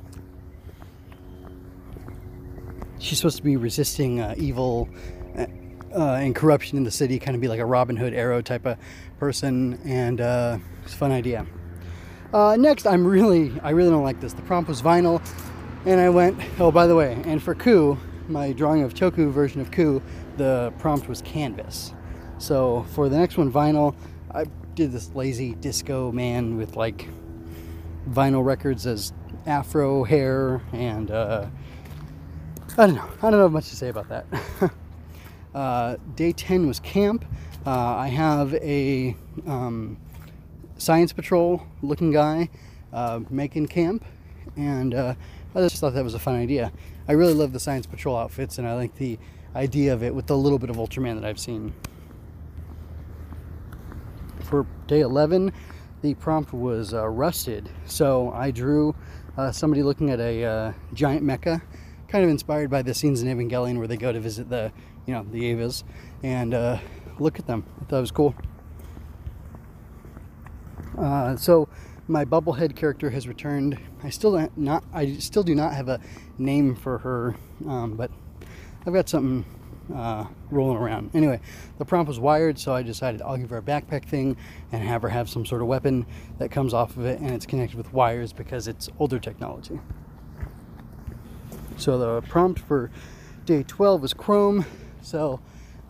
she's 3.06 3.18
supposed 3.18 3.36
to 3.36 3.42
be 3.42 3.56
resisting 3.56 4.20
uh, 4.20 4.34
evil 4.36 4.88
uh, 5.36 5.46
and 5.94 6.34
corruption 6.34 6.76
in 6.76 6.84
the 6.84 6.90
city, 6.90 7.18
kind 7.18 7.34
of 7.34 7.40
be 7.40 7.48
like 7.48 7.60
a 7.60 7.64
Robin 7.64 7.96
Hood 7.96 8.12
arrow 8.12 8.42
type 8.42 8.66
of 8.66 8.76
person, 9.18 9.80
and 9.84 10.20
uh, 10.20 10.58
it's 10.84 10.94
a 10.94 10.96
fun 10.96 11.12
idea. 11.12 11.46
Uh, 12.34 12.56
next, 12.56 12.86
I'm 12.86 13.06
really, 13.06 13.52
I 13.62 13.70
really 13.70 13.90
don't 13.90 14.02
like 14.02 14.20
this. 14.20 14.32
The 14.32 14.42
prompt 14.42 14.68
was 14.68 14.82
vinyl, 14.82 15.22
and 15.86 16.00
I 16.00 16.10
went, 16.10 16.38
oh, 16.58 16.70
by 16.70 16.86
the 16.86 16.96
way, 16.96 17.16
and 17.24 17.42
for 17.42 17.54
Ku, 17.54 17.96
my 18.28 18.52
drawing 18.52 18.82
of 18.82 18.92
Toku 18.92 19.30
version 19.30 19.60
of 19.60 19.70
Ku, 19.70 20.02
the 20.36 20.72
prompt 20.78 21.08
was 21.08 21.22
canvas. 21.22 21.94
So 22.38 22.84
for 22.90 23.08
the 23.08 23.16
next 23.16 23.38
one, 23.38 23.50
vinyl, 23.50 23.94
I 24.34 24.44
did 24.74 24.92
this 24.92 25.14
lazy 25.14 25.54
disco 25.54 26.12
man 26.12 26.56
with 26.56 26.76
like 26.76 27.08
vinyl 28.10 28.44
records 28.44 28.86
as 28.86 29.12
afro 29.46 30.04
hair 30.04 30.60
and 30.72 31.10
uh, 31.10 31.46
I 32.78 32.86
don't 32.86 32.96
know. 32.96 33.08
I 33.22 33.30
don't 33.30 33.40
know 33.40 33.48
much 33.48 33.70
to 33.70 33.76
say 33.76 33.88
about 33.88 34.10
that. 34.10 34.26
uh, 35.54 35.96
day 36.14 36.32
10 36.32 36.66
was 36.66 36.78
camp. 36.80 37.24
Uh, 37.64 37.70
I 37.70 38.08
have 38.08 38.52
a 38.56 39.16
um, 39.46 39.96
science 40.76 41.10
patrol 41.10 41.66
looking 41.80 42.12
guy 42.12 42.50
uh, 42.92 43.20
making 43.30 43.68
camp, 43.68 44.04
and 44.58 44.94
uh, 44.94 45.14
I 45.54 45.60
just 45.60 45.76
thought 45.76 45.94
that 45.94 46.04
was 46.04 46.12
a 46.12 46.18
fun 46.18 46.34
idea. 46.34 46.70
I 47.08 47.12
really 47.12 47.32
love 47.32 47.54
the 47.54 47.60
science 47.60 47.86
patrol 47.86 48.14
outfits, 48.14 48.58
and 48.58 48.68
I 48.68 48.74
like 48.74 48.94
the 48.96 49.18
idea 49.54 49.94
of 49.94 50.02
it 50.02 50.14
with 50.14 50.26
the 50.26 50.36
little 50.36 50.58
bit 50.58 50.68
of 50.68 50.76
Ultraman 50.76 51.18
that 51.18 51.26
I've 51.26 51.40
seen. 51.40 51.72
For 54.40 54.66
day 54.86 55.00
11, 55.00 55.50
the 56.02 56.12
prompt 56.12 56.52
was 56.52 56.92
uh, 56.92 57.08
rusted, 57.08 57.70
so 57.86 58.32
I 58.32 58.50
drew 58.50 58.94
uh, 59.38 59.50
somebody 59.50 59.82
looking 59.82 60.10
at 60.10 60.20
a 60.20 60.74
giant 60.92 61.24
mecha 61.24 61.62
kind 62.08 62.24
of 62.24 62.30
inspired 62.30 62.70
by 62.70 62.82
the 62.82 62.94
scenes 62.94 63.22
in 63.22 63.28
Evangelion 63.28 63.78
where 63.78 63.86
they 63.86 63.96
go 63.96 64.12
to 64.12 64.20
visit 64.20 64.48
the, 64.48 64.72
you 65.06 65.14
know, 65.14 65.26
the 65.30 65.40
Evas 65.54 65.84
and 66.22 66.54
uh, 66.54 66.78
look 67.18 67.38
at 67.38 67.46
them. 67.46 67.64
I 67.80 67.84
thought 67.84 67.98
it 67.98 68.00
was 68.00 68.10
cool. 68.10 68.34
Uh, 70.98 71.36
so 71.36 71.68
my 72.08 72.24
bubblehead 72.24 72.76
character 72.76 73.10
has 73.10 73.28
returned. 73.28 73.78
I 74.02 74.10
still 74.10 74.48
not 74.56 74.84
I 74.92 75.14
still 75.14 75.42
do 75.42 75.54
not 75.54 75.74
have 75.74 75.88
a 75.88 76.00
name 76.38 76.74
for 76.74 76.98
her, 76.98 77.34
um, 77.66 77.96
but 77.96 78.10
I've 78.86 78.94
got 78.94 79.08
something 79.08 79.44
uh, 79.94 80.26
rolling 80.50 80.78
around. 80.78 81.10
Anyway, 81.14 81.40
the 81.78 81.84
prompt 81.84 82.08
was 82.08 82.20
wired, 82.20 82.58
so 82.58 82.72
I 82.72 82.82
decided 82.82 83.22
I'll 83.22 83.36
give 83.36 83.50
her 83.50 83.58
a 83.58 83.62
backpack 83.62 84.06
thing 84.06 84.36
and 84.72 84.82
have 84.82 85.02
her 85.02 85.08
have 85.08 85.28
some 85.28 85.44
sort 85.44 85.62
of 85.62 85.68
weapon 85.68 86.06
that 86.38 86.50
comes 86.50 86.72
off 86.72 86.96
of 86.96 87.04
it, 87.04 87.20
and 87.20 87.30
it's 87.30 87.46
connected 87.46 87.76
with 87.76 87.92
wires 87.92 88.32
because 88.32 88.68
it's 88.68 88.88
older 88.98 89.18
technology. 89.18 89.80
So 91.76 91.98
the 91.98 92.22
prompt 92.28 92.60
for 92.60 92.90
day 93.44 93.62
12 93.62 94.00
was 94.02 94.14
chrome. 94.14 94.64
So 95.02 95.40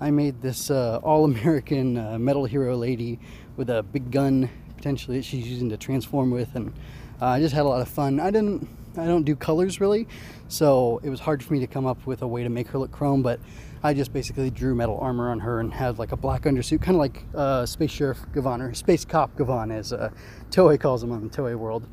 I 0.00 0.10
made 0.10 0.42
this 0.42 0.70
uh, 0.70 0.98
all-American 1.02 1.96
uh, 1.96 2.18
metal 2.18 2.44
hero 2.44 2.76
lady 2.76 3.18
with 3.56 3.70
a 3.70 3.82
big 3.82 4.10
gun 4.10 4.50
potentially 4.76 5.16
that 5.18 5.24
she's 5.24 5.48
using 5.48 5.70
to 5.70 5.76
transform 5.76 6.30
with 6.30 6.54
and 6.54 6.72
uh, 7.20 7.26
I 7.26 7.40
just 7.40 7.54
had 7.54 7.62
a 7.62 7.68
lot 7.68 7.80
of 7.80 7.88
fun. 7.88 8.20
I 8.20 8.30
didn't 8.30 8.68
I 8.98 9.06
don't 9.06 9.24
do 9.24 9.36
colors 9.36 9.80
really, 9.80 10.08
so 10.48 11.00
it 11.02 11.10
was 11.10 11.20
hard 11.20 11.42
for 11.42 11.52
me 11.52 11.60
to 11.60 11.66
come 11.66 11.86
up 11.86 12.06
with 12.06 12.22
a 12.22 12.26
way 12.26 12.42
to 12.42 12.48
make 12.48 12.68
her 12.68 12.78
look 12.78 12.90
chrome, 12.90 13.22
but 13.22 13.40
I 13.82 13.92
just 13.94 14.12
basically 14.12 14.50
drew 14.50 14.74
metal 14.74 14.98
armor 14.98 15.30
on 15.30 15.40
her 15.40 15.60
and 15.60 15.72
had 15.72 15.98
like 15.98 16.12
a 16.12 16.16
black 16.16 16.42
undersuit, 16.42 16.80
kind 16.80 16.96
of 16.96 17.00
like 17.00 17.22
uh, 17.34 17.66
Space 17.66 17.90
Sheriff 17.90 18.20
Gavan 18.32 18.62
or 18.62 18.74
Space 18.74 19.04
Cop 19.04 19.36
Gavan, 19.36 19.70
as 19.70 19.92
uh, 19.92 20.10
Toei 20.50 20.80
calls 20.80 21.02
him 21.02 21.12
on 21.12 21.28
the 21.28 21.28
Toei 21.28 21.56
world. 21.56 21.86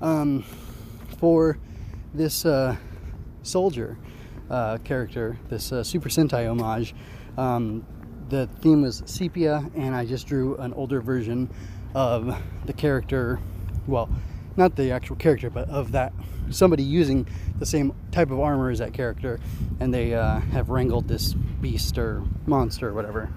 Um, 0.00 0.44
for 1.18 1.58
this 2.14 2.46
uh, 2.46 2.76
soldier 3.46 3.96
uh, 4.50 4.78
character, 4.78 5.38
this 5.48 5.72
uh, 5.72 5.82
Super 5.82 6.08
Sentai 6.08 6.48
homage, 6.48 6.94
um, 7.36 7.84
the 8.28 8.48
theme 8.60 8.82
was 8.82 9.02
sepia, 9.06 9.64
and 9.76 9.94
I 9.94 10.04
just 10.04 10.26
drew 10.26 10.56
an 10.56 10.72
older 10.74 11.00
version 11.00 11.48
of 11.94 12.36
the 12.64 12.72
character. 12.72 13.38
Well, 13.86 14.08
not 14.56 14.74
the 14.76 14.90
actual 14.90 15.16
character, 15.16 15.50
but 15.50 15.68
of 15.68 15.92
that 15.92 16.12
somebody 16.50 16.82
using 16.82 17.26
the 17.58 17.66
same 17.66 17.94
type 18.12 18.30
of 18.30 18.40
armor 18.40 18.70
as 18.70 18.78
that 18.78 18.92
character, 18.92 19.40
and 19.80 19.92
they 19.92 20.14
uh, 20.14 20.40
have 20.40 20.70
wrangled 20.70 21.08
this 21.08 21.34
beast 21.34 21.98
or 21.98 22.22
monster 22.46 22.88
or 22.88 22.94
whatever. 22.94 23.32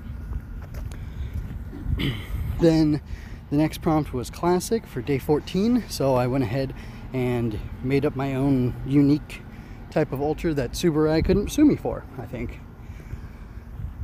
then 2.59 3.01
the 3.49 3.57
next 3.57 3.81
prompt 3.81 4.13
was 4.13 4.29
classic 4.29 4.85
for 4.85 5.01
day 5.01 5.17
14, 5.17 5.85
so 5.89 6.15
I 6.15 6.27
went 6.27 6.43
ahead 6.43 6.73
and 7.13 7.59
made 7.83 8.05
up 8.05 8.15
my 8.15 8.35
own 8.35 8.75
unique 8.85 9.41
type 9.91 10.11
of 10.11 10.21
ultra 10.21 10.53
that 10.53 10.71
Tsuburaya 10.71 11.23
couldn't 11.23 11.49
sue 11.49 11.65
me 11.65 11.75
for, 11.75 12.05
I 12.17 12.25
think. 12.25 12.59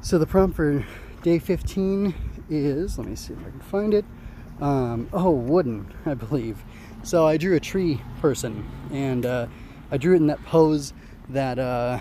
So 0.02 0.18
the 0.18 0.28
prompt 0.28 0.56
for 0.56 0.86
day 1.24 1.40
15 1.40 2.14
is, 2.50 2.98
let 2.98 3.08
me 3.08 3.16
see 3.16 3.34
if 3.34 3.40
I 3.40 3.50
can 3.50 3.60
find 3.60 3.94
it. 3.94 4.06
Um, 4.62 5.10
oh, 5.12 5.32
wooden, 5.32 5.94
I 6.06 6.14
believe. 6.14 6.64
So 7.04 7.28
I 7.28 7.38
drew 7.38 7.56
a 7.56 7.60
tree 7.60 8.02
person, 8.22 8.70
and 8.92 9.26
uh, 9.26 9.48
I 9.92 9.98
drew 9.98 10.14
it 10.14 10.18
in 10.18 10.28
that 10.28 10.44
pose 10.46 10.94
that 11.30 11.60
uh, 11.60 12.00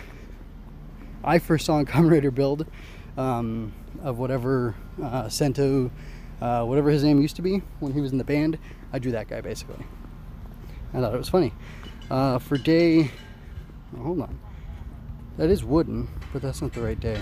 I 1.22 1.38
first 1.38 1.66
saw 1.66 1.78
in 1.78 1.86
Kamen 1.86 2.10
Rider 2.10 2.30
build 2.30 2.66
um, 3.16 3.72
of 4.02 4.18
whatever 4.18 4.74
uh, 5.02 5.28
Sento, 5.28 5.90
uh, 6.40 6.64
whatever 6.64 6.90
his 6.90 7.02
name 7.02 7.20
used 7.20 7.36
to 7.36 7.42
be 7.42 7.62
when 7.80 7.92
he 7.92 8.00
was 8.00 8.12
in 8.12 8.18
the 8.18 8.24
band. 8.24 8.58
I 8.92 8.98
drew 8.98 9.12
that 9.12 9.28
guy 9.28 9.40
basically. 9.40 9.84
I 10.92 11.00
thought 11.00 11.14
it 11.14 11.18
was 11.18 11.28
funny. 11.28 11.52
Uh, 12.10 12.38
for 12.38 12.56
day, 12.56 13.10
hold 13.96 14.20
on, 14.20 14.38
that 15.36 15.50
is 15.50 15.64
wooden, 15.64 16.08
but 16.32 16.42
that's 16.42 16.62
not 16.62 16.72
the 16.72 16.82
right 16.82 16.98
day. 16.98 17.20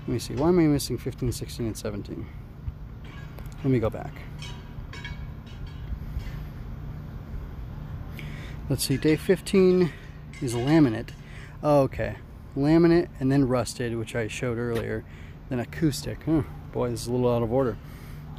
Let 0.00 0.08
me 0.08 0.18
see, 0.18 0.34
why 0.34 0.48
am 0.48 0.58
I 0.58 0.62
missing 0.64 0.98
15, 0.98 1.32
16, 1.32 1.66
and 1.66 1.76
17? 1.76 2.26
Let 3.62 3.70
me 3.70 3.78
go 3.78 3.88
back. 3.88 4.12
Let's 8.68 8.84
see, 8.84 8.96
day 8.96 9.16
15 9.16 9.92
is 10.42 10.54
laminate. 10.54 11.10
Oh, 11.62 11.82
okay, 11.82 12.16
laminate 12.56 13.08
and 13.20 13.30
then 13.30 13.48
rusted, 13.48 13.96
which 13.96 14.14
I 14.14 14.28
showed 14.28 14.58
earlier, 14.58 15.04
then 15.48 15.58
acoustic. 15.58 16.18
Huh, 16.24 16.42
boy, 16.72 16.90
this 16.90 17.02
is 17.02 17.06
a 17.06 17.12
little 17.12 17.34
out 17.34 17.42
of 17.42 17.52
order. 17.52 17.76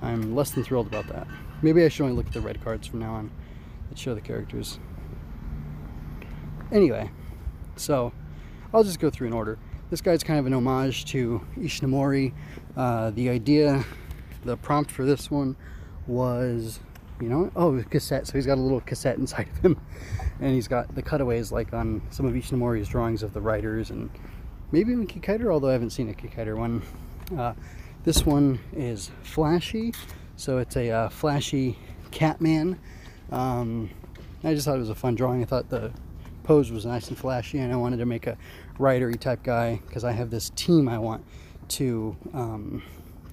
I'm 0.01 0.35
less 0.35 0.51
than 0.51 0.63
thrilled 0.63 0.87
about 0.87 1.07
that. 1.07 1.27
Maybe 1.61 1.83
I 1.83 1.89
should 1.89 2.03
only 2.03 2.15
look 2.15 2.27
at 2.27 2.33
the 2.33 2.41
red 2.41 2.63
cards 2.63 2.87
from 2.87 2.99
now 2.99 3.13
on 3.13 3.31
that 3.89 3.97
show 3.97 4.13
the 4.13 4.21
characters. 4.21 4.79
Anyway, 6.71 7.09
so 7.75 8.11
I'll 8.73 8.83
just 8.83 8.99
go 8.99 9.09
through 9.09 9.27
in 9.27 9.33
order. 9.33 9.57
This 9.89 10.01
guy's 10.01 10.23
kind 10.23 10.39
of 10.39 10.45
an 10.45 10.53
homage 10.53 11.05
to 11.05 11.45
Ishinomori. 11.57 12.33
Uh, 12.75 13.11
the 13.11 13.29
idea, 13.29 13.85
the 14.43 14.57
prompt 14.57 14.91
for 14.91 15.05
this 15.05 15.29
one 15.29 15.55
was, 16.07 16.79
you 17.21 17.29
know, 17.29 17.51
oh, 17.55 17.83
cassette. 17.89 18.27
So 18.27 18.33
he's 18.33 18.45
got 18.45 18.57
a 18.57 18.61
little 18.61 18.81
cassette 18.81 19.17
inside 19.17 19.47
of 19.49 19.57
him. 19.59 19.79
And 20.41 20.53
he's 20.53 20.67
got 20.67 20.93
the 20.93 21.01
cutaways 21.01 21.53
like 21.53 21.73
on 21.73 22.01
some 22.09 22.25
of 22.25 22.33
Ishinomori's 22.33 22.89
drawings 22.89 23.23
of 23.23 23.33
the 23.33 23.39
Riders 23.39 23.89
and 23.89 24.09
maybe 24.73 24.91
even 24.91 25.07
Kikaider, 25.07 25.49
although 25.49 25.69
I 25.69 25.71
haven't 25.71 25.91
seen 25.91 26.09
a 26.09 26.13
Kikaider 26.13 26.57
one. 26.57 26.81
Uh, 27.37 27.53
this 28.03 28.25
one 28.25 28.59
is 28.73 29.11
flashy. 29.23 29.93
So 30.35 30.57
it's 30.57 30.75
a 30.75 30.91
uh, 30.91 31.09
flashy 31.09 31.77
Catman. 32.11 32.77
Um, 33.31 33.89
I 34.43 34.53
just 34.53 34.65
thought 34.65 34.75
it 34.75 34.79
was 34.79 34.89
a 34.89 34.95
fun 34.95 35.15
drawing. 35.15 35.41
I 35.41 35.45
thought 35.45 35.69
the 35.69 35.93
pose 36.45 36.71
was 36.71 36.85
nice 36.85 37.09
and 37.09 37.17
flashy, 37.17 37.57
and 37.57 37.73
I 37.73 37.75
wanted 37.75 37.97
to 37.97 38.05
make 38.05 38.27
a 38.27 38.37
ridery 38.77 39.19
type 39.19 39.43
guy 39.43 39.81
because 39.87 40.03
I 40.03 40.11
have 40.11 40.29
this 40.29 40.51
team 40.51 40.87
I 40.87 40.97
want 40.99 41.25
to 41.69 42.15
um, 42.33 42.83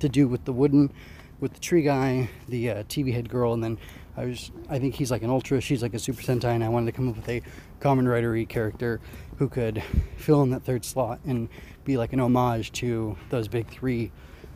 to 0.00 0.09
do 0.09 0.26
with 0.26 0.45
the 0.45 0.52
wooden, 0.52 0.90
with 1.38 1.52
the 1.52 1.61
tree 1.61 1.83
guy, 1.83 2.31
the 2.49 2.71
uh, 2.71 2.83
TV 2.85 3.12
head 3.12 3.28
girl, 3.28 3.52
and 3.52 3.62
then 3.62 3.78
I 4.16 4.25
was 4.25 4.50
I 4.69 4.78
think 4.78 4.95
he's 4.95 5.11
like 5.11 5.23
an 5.23 5.31
ultra, 5.31 5.61
she's 5.61 5.83
like 5.83 5.95
a 5.95 5.99
super 5.99 6.23
sentai, 6.23 6.54
and 6.54 6.64
I 6.64 6.69
wanted 6.69 6.87
to 6.87 6.92
come 6.92 7.09
up 7.09 7.16
with 7.16 7.28
a 7.28 7.42
Kamen 7.81 8.07
ridery 8.07 8.49
character 8.49 9.00
who 9.37 9.49
could 9.49 9.83
fill 10.16 10.42
in 10.42 10.50
that 10.50 10.64
third 10.64 10.85
slot 10.85 11.21
and 11.26 11.49
be 11.85 11.97
like 11.97 12.12
an 12.12 12.21
homage 12.21 12.73
to 12.73 13.16
those 13.28 13.47
big 13.47 13.69
three 13.69 14.11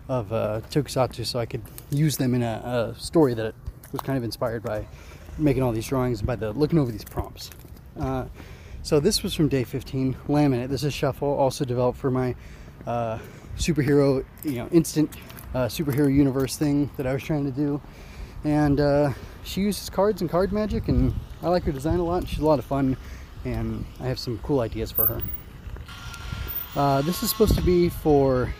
of 0.08 0.32
uh, 0.32 0.60
Tokusatsu, 0.70 1.26
so 1.26 1.38
I 1.38 1.46
could 1.46 1.62
use 1.90 2.16
them 2.16 2.34
in 2.34 2.42
a, 2.42 2.94
a 2.94 3.00
story 3.00 3.34
that 3.34 3.54
was 3.92 4.00
kind 4.00 4.16
of 4.16 4.25
inspired 4.25 4.62
by 4.62 4.86
making 5.36 5.62
all 5.62 5.72
these 5.72 5.86
drawings 5.86 6.22
by 6.22 6.36
the 6.36 6.52
looking 6.52 6.78
over 6.78 6.90
these 6.90 7.04
prompts. 7.04 7.50
Uh, 7.98 8.26
so 8.82 9.00
this 9.00 9.22
was 9.22 9.34
from 9.34 9.48
day 9.48 9.64
15, 9.64 10.16
laminate. 10.28 10.68
This 10.68 10.84
is 10.84 10.94
shuffle, 10.94 11.28
also 11.28 11.64
developed 11.64 11.98
for 11.98 12.10
my 12.10 12.34
uh, 12.86 13.18
superhero, 13.56 14.24
you 14.44 14.52
know, 14.52 14.68
instant 14.70 15.10
uh, 15.54 15.66
superhero 15.66 16.12
universe 16.12 16.56
thing 16.56 16.90
that 16.96 17.06
I 17.06 17.12
was 17.12 17.22
trying 17.22 17.44
to 17.44 17.50
do. 17.50 17.80
And 18.44 18.80
uh, 18.80 19.12
she 19.44 19.62
uses 19.62 19.90
cards 19.90 20.20
and 20.20 20.30
card 20.30 20.52
magic, 20.52 20.88
and 20.88 21.14
I 21.42 21.48
like 21.48 21.64
her 21.64 21.72
design 21.72 21.98
a 21.98 22.04
lot. 22.04 22.28
She's 22.28 22.38
a 22.38 22.46
lot 22.46 22.58
of 22.58 22.64
fun, 22.64 22.96
and 23.44 23.84
I 24.00 24.06
have 24.06 24.18
some 24.18 24.38
cool 24.38 24.60
ideas 24.60 24.92
for 24.92 25.06
her. 25.06 25.20
Uh, 26.76 27.02
this 27.02 27.22
is 27.22 27.30
supposed 27.30 27.56
to 27.56 27.62
be 27.62 27.88
for 27.88 28.52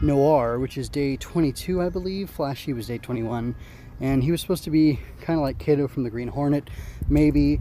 Noir, 0.00 0.58
which 0.58 0.78
is 0.78 0.88
day 0.88 1.16
22, 1.16 1.82
I 1.82 1.90
believe. 1.90 2.30
Flashy 2.30 2.72
was 2.72 2.86
day 2.86 2.98
21 2.98 3.54
and 4.00 4.22
he 4.22 4.30
was 4.30 4.40
supposed 4.40 4.64
to 4.64 4.70
be 4.70 4.98
kind 5.20 5.38
of 5.38 5.42
like 5.42 5.58
Kato 5.58 5.88
from 5.88 6.02
the 6.04 6.10
Green 6.10 6.28
Hornet, 6.28 6.68
maybe. 7.08 7.60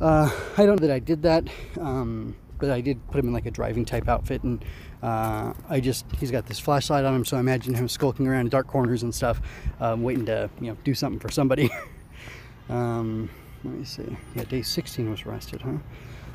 Uh, 0.00 0.30
I 0.56 0.66
don't 0.66 0.80
know 0.80 0.86
that 0.86 0.94
I 0.94 0.98
did 0.98 1.22
that, 1.22 1.48
um, 1.80 2.36
but 2.58 2.70
I 2.70 2.80
did 2.80 3.04
put 3.10 3.18
him 3.18 3.28
in 3.28 3.32
like 3.32 3.46
a 3.46 3.50
driving 3.50 3.84
type 3.84 4.08
outfit, 4.08 4.42
and 4.42 4.64
uh, 5.02 5.54
I 5.68 5.80
just 5.80 6.04
he's 6.18 6.30
got 6.30 6.46
this 6.46 6.58
flashlight 6.58 7.04
on 7.04 7.14
him, 7.14 7.24
so 7.24 7.36
I 7.36 7.40
imagine 7.40 7.74
him 7.74 7.88
skulking 7.88 8.26
around 8.26 8.50
dark 8.50 8.66
corners 8.66 9.02
and 9.02 9.14
stuff, 9.14 9.40
um, 9.80 10.02
waiting 10.02 10.26
to 10.26 10.50
you 10.60 10.68
know 10.68 10.76
do 10.84 10.94
something 10.94 11.20
for 11.20 11.30
somebody. 11.30 11.70
um, 12.68 13.30
let 13.64 13.74
me 13.74 13.84
see. 13.84 14.16
Yeah, 14.34 14.44
day 14.44 14.62
16 14.62 15.10
was 15.10 15.24
rested, 15.24 15.62
huh? 15.62 15.78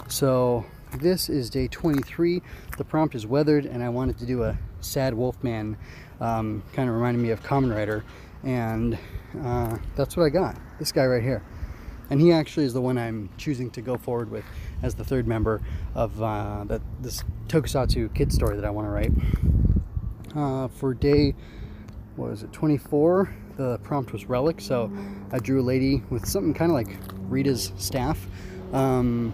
So 0.08 0.66
this 0.98 1.30
is 1.30 1.50
day 1.50 1.68
23. 1.68 2.42
The 2.78 2.84
prompt 2.84 3.16
is 3.16 3.28
weathered, 3.28 3.66
and 3.66 3.84
I 3.84 3.90
wanted 3.90 4.18
to 4.20 4.26
do 4.26 4.44
a 4.44 4.58
sad 4.80 5.14
wolfman, 5.14 5.78
um, 6.20 6.64
kind 6.74 6.90
of 6.90 6.96
reminding 6.96 7.22
me 7.22 7.30
of 7.30 7.44
Kamen 7.44 7.74
Rider 7.74 8.04
and 8.44 8.98
uh, 9.44 9.78
that's 9.96 10.18
what 10.18 10.24
I 10.24 10.30
got. 10.30 10.58
This 10.80 10.92
guy 10.92 11.06
right 11.06 11.22
here. 11.22 11.44
And 12.12 12.20
he 12.20 12.34
actually 12.34 12.66
is 12.66 12.74
the 12.74 12.82
one 12.82 12.98
I'm 12.98 13.30
choosing 13.38 13.72
to 13.72 13.82
go 13.82 13.98
forward 13.98 14.30
with 14.30 14.44
as 14.84 14.96
the 14.96 15.04
third 15.06 15.28
member 15.28 15.62
of 15.96 16.22
uh, 16.22 16.66
this 17.00 17.24
Tokusatsu 17.48 18.14
kid 18.14 18.34
story 18.34 18.58
that 18.58 18.66
I 18.66 18.70
want 18.70 18.86
to 18.86 18.92
write. 18.92 19.12
Uh, 20.36 20.68
for 20.68 20.94
day, 20.94 21.34
what 22.18 22.30
was 22.30 22.44
it, 22.44 22.52
24, 22.52 23.34
the 23.56 23.78
prompt 23.80 24.12
was 24.12 24.26
relic. 24.26 24.60
So 24.60 24.92
I 25.32 25.40
drew 25.40 25.62
a 25.62 25.64
lady 25.64 26.04
with 26.10 26.28
something 26.28 26.54
kind 26.54 26.70
of 26.70 26.76
like 26.76 26.98
Rita's 27.30 27.72
staff. 27.78 28.28
Um, 28.74 29.32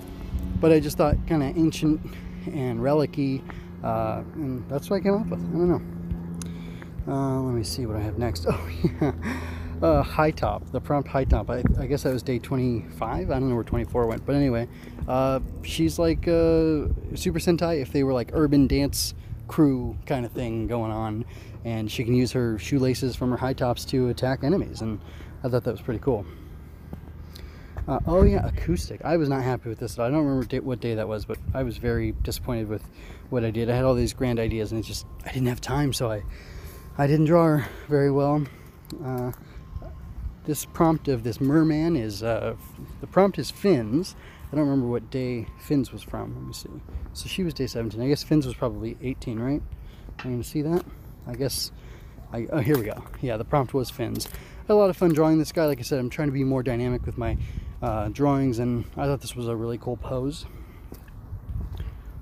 but 0.60 0.72
I 0.72 0.80
just 0.80 0.98
thought 0.98 1.16
kind 1.28 1.42
of 1.42 1.58
ancient 1.58 2.00
and 2.46 2.80
relicy, 2.80 3.42
uh, 3.84 4.22
and 4.36 4.68
that's 4.70 4.90
what 4.90 4.98
I 4.98 5.00
came 5.00 5.16
up 5.16 5.28
with. 5.28 5.40
I 5.40 5.58
don't 5.58 5.68
know. 5.68 7.12
Uh, 7.12 7.42
let 7.42 7.56
me 7.56 7.64
see 7.64 7.88
what 7.88 7.98
I 7.98 8.02
have 8.02 8.20
next. 8.20 8.46
Oh, 8.52 8.70
yeah. 9.02 9.14
Uh, 9.82 10.02
high 10.02 10.32
top, 10.32 10.66
the 10.72 10.82
prompt 10.82 11.08
high 11.08 11.24
top. 11.24 11.52
I, 11.52 11.64
I, 11.80 11.86
guess 11.86 12.02
that 12.02 12.12
was 12.12 12.24
day 12.24 12.40
25. 12.40 13.30
I 13.30 13.34
don't 13.34 13.48
know 13.48 13.54
where 13.54 13.64
24 13.64 14.08
went, 14.08 14.26
but 14.26 14.36
anyway, 14.36 14.68
uh, 15.08 15.40
she's 15.62 16.00
like 16.00 16.26
a 16.26 16.90
Super 17.14 17.38
Sentai 17.38 17.80
if 17.80 17.92
they 17.92 18.04
were 18.04 18.14
like 18.14 18.32
urban 18.34 18.66
dance 18.66 19.14
crew 19.48 19.96
kind 20.08 20.26
of 20.26 20.32
thing 20.32 20.66
going 20.66 20.92
on, 20.92 21.26
and 21.64 21.92
she 21.92 22.04
can 22.04 22.16
use 22.16 22.32
her 22.32 22.58
shoelaces 22.58 23.16
from 23.16 23.30
her 23.30 23.38
high 23.38 23.54
tops 23.54 23.86
to 23.86 24.10
attack 24.10 24.44
enemies, 24.44 24.82
and 24.82 25.00
I 25.44 25.50
thought 25.50 25.64
that 25.64 25.72
was 25.72 25.82
pretty 25.82 26.00
cool. 26.00 26.26
Uh, 27.88 28.00
oh 28.08 28.24
yeah, 28.24 28.46
acoustic. 28.48 29.06
I 29.06 29.16
was 29.16 29.30
not 29.30 29.44
happy 29.44 29.70
with 29.70 29.80
this. 29.80 30.00
I 30.00 30.10
don't 30.10 30.26
remember 30.26 30.58
what 30.62 30.80
day 30.80 30.96
that 30.96 31.08
was, 31.08 31.24
but 31.24 31.38
I 31.54 31.62
was 31.62 31.78
very 31.78 32.14
disappointed 32.24 32.68
with 32.68 32.84
what 33.30 33.46
I 33.46 33.52
did. 33.52 33.70
I 33.70 33.76
had 33.76 33.86
all 33.86 33.94
these 33.94 34.14
grand 34.14 34.40
ideas, 34.40 34.72
and 34.72 34.84
it 34.84 34.88
just 34.88 35.06
I 35.24 35.32
didn't 35.32 35.48
have 35.48 35.62
time, 35.62 35.94
so 35.94 36.12
I 36.12 36.24
I 36.98 37.06
didn't 37.06 37.26
draw 37.26 37.46
her 37.46 37.68
very 37.88 38.12
well. 38.12 38.44
Uh, 39.04 39.32
this 40.48 40.64
prompt 40.64 41.10
of 41.10 41.24
this 41.24 41.42
merman 41.42 41.98
is, 41.98 42.24
uh, 42.24 42.56
the 43.02 43.08
prompt 43.08 43.38
is 43.38 43.52
fins. 43.52 44.16
I 44.52 44.56
don't 44.56 44.64
remember 44.64 44.88
what 44.88 45.12
day 45.12 45.46
fins 45.60 45.92
was 45.92 46.02
from. 46.02 46.34
Let 46.34 46.44
me 46.44 46.54
see. 46.54 46.82
So 47.12 47.28
she 47.28 47.44
was 47.44 47.54
day 47.54 47.68
17. 47.68 48.02
I 48.02 48.08
guess 48.08 48.24
fins 48.24 48.46
was 48.46 48.56
probably 48.56 48.98
18, 49.02 49.40
right? 49.40 49.62
I'm 50.20 50.32
going 50.32 50.42
to 50.42 50.48
see 50.48 50.62
that. 50.62 50.86
I 51.28 51.36
guess, 51.36 51.74
I, 52.32 52.48
oh, 52.52 52.60
here 52.60 52.78
we 52.78 52.86
go. 52.86 53.04
Yeah, 53.22 53.36
the 53.36 53.44
prompt 53.44 53.74
was 53.74 53.90
fins. 53.90 54.28
I 54.28 54.68
had 54.68 54.74
a 54.74 54.76
lot 54.76 54.90
of 54.90 54.96
fun 54.96 55.12
drawing 55.12 55.38
this 55.38 55.52
guy. 55.52 55.66
Like 55.66 55.80
I 55.80 55.82
said, 55.82 56.00
I'm 56.00 56.10
trying 56.10 56.30
to 56.30 56.34
be 56.34 56.46
more 56.46 56.64
dynamic 56.64 57.06
with 57.06 57.18
my 57.18 57.38
uh, 57.82 58.08
drawings, 58.08 58.60
and 58.60 58.86
I 58.96 59.06
thought 59.06 59.20
this 59.20 59.36
was 59.36 59.50
a 59.50 59.56
really 59.56 59.78
cool 59.78 59.98
pose. 59.98 60.46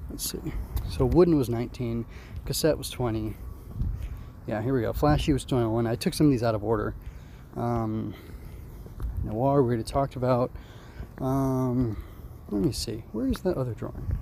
Let's 0.09 0.31
see. 0.31 0.51
So 0.89 1.05
Wooden 1.05 1.37
was 1.37 1.47
19, 1.47 2.05
Cassette 2.45 2.77
was 2.77 2.89
20. 2.89 3.35
Yeah, 4.47 4.61
here 4.63 4.73
we 4.73 4.81
go. 4.81 4.93
Flashy 4.93 5.31
was 5.31 5.45
21. 5.45 5.85
I 5.85 5.95
took 5.95 6.15
some 6.15 6.27
of 6.27 6.31
these 6.31 6.43
out 6.43 6.55
of 6.55 6.63
order. 6.63 6.95
Um, 7.55 8.13
Noir 9.23 9.61
we 9.61 9.69
already 9.69 9.83
talked 9.83 10.15
about. 10.15 10.51
Um, 11.19 12.03
let 12.49 12.61
me 12.61 12.71
see. 12.71 13.03
Where 13.11 13.27
is 13.27 13.41
that 13.41 13.57
other 13.57 13.73
drawing? 13.73 14.17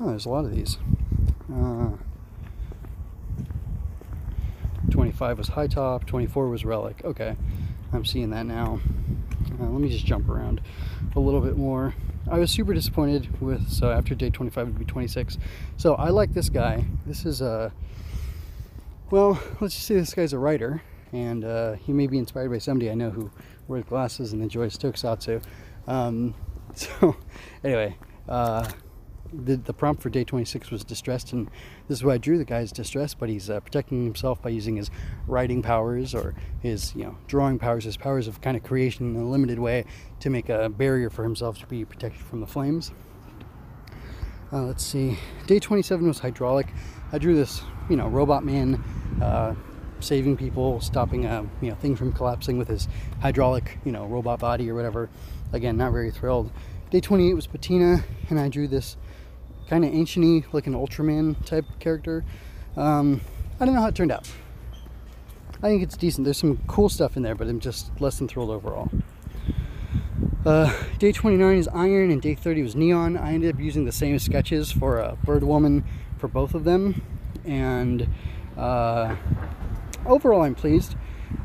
Oh, 0.00 0.08
there's 0.08 0.26
a 0.26 0.30
lot 0.30 0.44
of 0.44 0.54
these. 0.54 0.78
Uh, 1.52 1.90
25 4.90 5.38
was 5.38 5.48
High 5.48 5.66
Top, 5.66 6.06
24 6.06 6.48
was 6.48 6.64
Relic. 6.64 7.02
Okay, 7.04 7.36
I'm 7.92 8.04
seeing 8.04 8.30
that 8.30 8.46
now. 8.46 8.80
Uh, 9.60 9.64
let 9.64 9.80
me 9.80 9.88
just 9.88 10.06
jump 10.06 10.28
around 10.28 10.60
a 11.14 11.20
little 11.20 11.40
bit 11.40 11.56
more. 11.56 11.94
I 12.30 12.38
was 12.38 12.50
super 12.50 12.72
disappointed 12.72 13.40
with, 13.40 13.68
so 13.68 13.90
after 13.90 14.14
day 14.14 14.30
25 14.30 14.68
would 14.68 14.78
be 14.78 14.84
26. 14.84 15.38
So 15.76 15.94
I 15.94 16.10
like 16.10 16.32
this 16.32 16.48
guy. 16.48 16.84
This 17.06 17.26
is 17.26 17.40
a, 17.40 17.72
well, 19.10 19.40
let's 19.60 19.74
just 19.74 19.86
say 19.86 19.96
this 19.96 20.14
guy's 20.14 20.32
a 20.32 20.38
writer, 20.38 20.82
and 21.12 21.44
uh, 21.44 21.74
he 21.74 21.92
may 21.92 22.06
be 22.06 22.18
inspired 22.18 22.50
by 22.50 22.58
somebody 22.58 22.90
I 22.90 22.94
know 22.94 23.10
who 23.10 23.30
wears 23.68 23.84
glasses 23.84 24.32
and 24.32 24.42
enjoys 24.42 24.76
tokusatsu. 24.78 25.42
Um, 25.86 26.34
so 26.74 27.16
anyway, 27.62 27.96
uh, 28.28 28.68
the, 29.32 29.56
the 29.56 29.72
prompt 29.72 30.02
for 30.02 30.10
day 30.10 30.24
26 30.24 30.70
was 30.70 30.84
distressed, 30.84 31.32
and 31.32 31.48
this 31.88 31.98
is 31.98 32.04
why 32.04 32.14
I 32.14 32.18
drew 32.18 32.38
the 32.38 32.44
guy's 32.44 32.72
distressed, 32.72 33.18
but 33.18 33.28
he's 33.28 33.48
uh, 33.48 33.60
protecting 33.60 34.04
himself 34.04 34.42
by 34.42 34.50
using 34.50 34.76
his 34.76 34.90
writing 35.26 35.62
powers 35.62 36.14
or 36.14 36.34
his, 36.60 36.94
you 36.94 37.04
know, 37.04 37.16
drawing 37.26 37.58
powers, 37.58 37.84
his 37.84 37.96
powers 37.96 38.28
of 38.28 38.40
kind 38.40 38.56
of 38.56 38.62
creation 38.62 39.14
in 39.14 39.22
a 39.22 39.28
limited 39.28 39.58
way 39.58 39.84
to 40.20 40.30
make 40.30 40.48
a 40.48 40.68
barrier 40.68 41.10
for 41.10 41.24
himself 41.24 41.58
to 41.60 41.66
be 41.66 41.84
protected 41.84 42.20
from 42.20 42.40
the 42.40 42.46
flames. 42.46 42.92
Uh, 44.52 44.64
let's 44.64 44.84
see, 44.84 45.18
day 45.46 45.58
27 45.58 46.06
was 46.06 46.18
hydraulic. 46.18 46.66
I 47.10 47.18
drew 47.18 47.34
this, 47.34 47.62
you 47.88 47.96
know, 47.96 48.08
robot 48.08 48.44
man 48.44 48.82
uh, 49.22 49.54
saving 50.02 50.36
people, 50.36 50.80
stopping 50.80 51.24
a 51.26 51.46
you 51.60 51.70
know 51.70 51.76
thing 51.76 51.96
from 51.96 52.12
collapsing 52.12 52.58
with 52.58 52.68
his 52.68 52.88
hydraulic, 53.20 53.78
you 53.84 53.92
know, 53.92 54.06
robot 54.06 54.40
body 54.40 54.70
or 54.70 54.74
whatever. 54.74 55.08
Again, 55.52 55.76
not 55.76 55.92
very 55.92 56.10
thrilled. 56.10 56.50
Day 56.90 57.00
28 57.00 57.34
was 57.34 57.46
patina, 57.46 58.04
and 58.28 58.38
I 58.38 58.48
drew 58.48 58.68
this 58.68 58.96
kind 59.68 59.84
of 59.84 59.92
ancienty, 59.92 60.44
like 60.52 60.66
an 60.66 60.74
Ultraman 60.74 61.42
type 61.44 61.64
character. 61.78 62.24
Um, 62.76 63.20
I 63.58 63.64
don't 63.64 63.74
know 63.74 63.80
how 63.80 63.88
it 63.88 63.94
turned 63.94 64.12
out. 64.12 64.30
I 65.62 65.68
think 65.68 65.82
it's 65.82 65.96
decent. 65.96 66.24
There's 66.24 66.38
some 66.38 66.58
cool 66.66 66.88
stuff 66.88 67.16
in 67.16 67.22
there, 67.22 67.34
but 67.34 67.46
I'm 67.46 67.60
just 67.60 68.00
less 68.00 68.18
than 68.18 68.26
thrilled 68.26 68.50
overall. 68.50 68.90
Uh, 70.44 70.74
day 70.98 71.12
29 71.12 71.56
is 71.56 71.68
Iron 71.68 72.10
and 72.10 72.20
day 72.20 72.34
30 72.34 72.62
was 72.62 72.74
Neon. 72.74 73.16
I 73.16 73.32
ended 73.32 73.54
up 73.54 73.60
using 73.60 73.84
the 73.84 73.92
same 73.92 74.18
sketches 74.18 74.72
for 74.72 74.98
a 74.98 75.16
Bird 75.24 75.44
Woman 75.44 75.84
for 76.18 76.26
both 76.26 76.54
of 76.54 76.64
them. 76.64 77.00
And 77.44 78.08
uh, 78.56 79.14
overall, 80.06 80.42
I'm 80.42 80.54
pleased. 80.54 80.96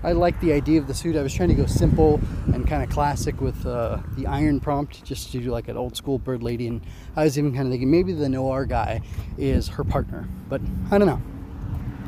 I 0.03 0.11
like 0.11 0.39
the 0.41 0.53
idea 0.53 0.79
of 0.79 0.87
the 0.87 0.93
suit. 0.93 1.15
I 1.15 1.21
was 1.21 1.33
trying 1.33 1.49
to 1.49 1.55
go 1.55 1.65
simple 1.65 2.19
and 2.53 2.67
kind 2.67 2.83
of 2.83 2.89
classic 2.89 3.41
with 3.41 3.65
uh, 3.65 3.99
the 4.15 4.27
iron 4.27 4.59
prompt, 4.59 5.03
just 5.03 5.31
to 5.31 5.39
do 5.39 5.49
like 5.49 5.67
an 5.67 5.77
old 5.77 5.95
school 5.95 6.17
bird 6.17 6.43
lady. 6.43 6.67
And 6.67 6.81
I 7.15 7.23
was 7.23 7.37
even 7.37 7.53
kind 7.53 7.67
of 7.67 7.71
thinking 7.71 7.89
maybe 7.89 8.13
the 8.13 8.29
noir 8.29 8.65
guy 8.65 9.01
is 9.37 9.67
her 9.69 9.83
partner, 9.83 10.27
but 10.49 10.61
I 10.91 10.97
don't 10.97 11.07
know. 11.07 11.21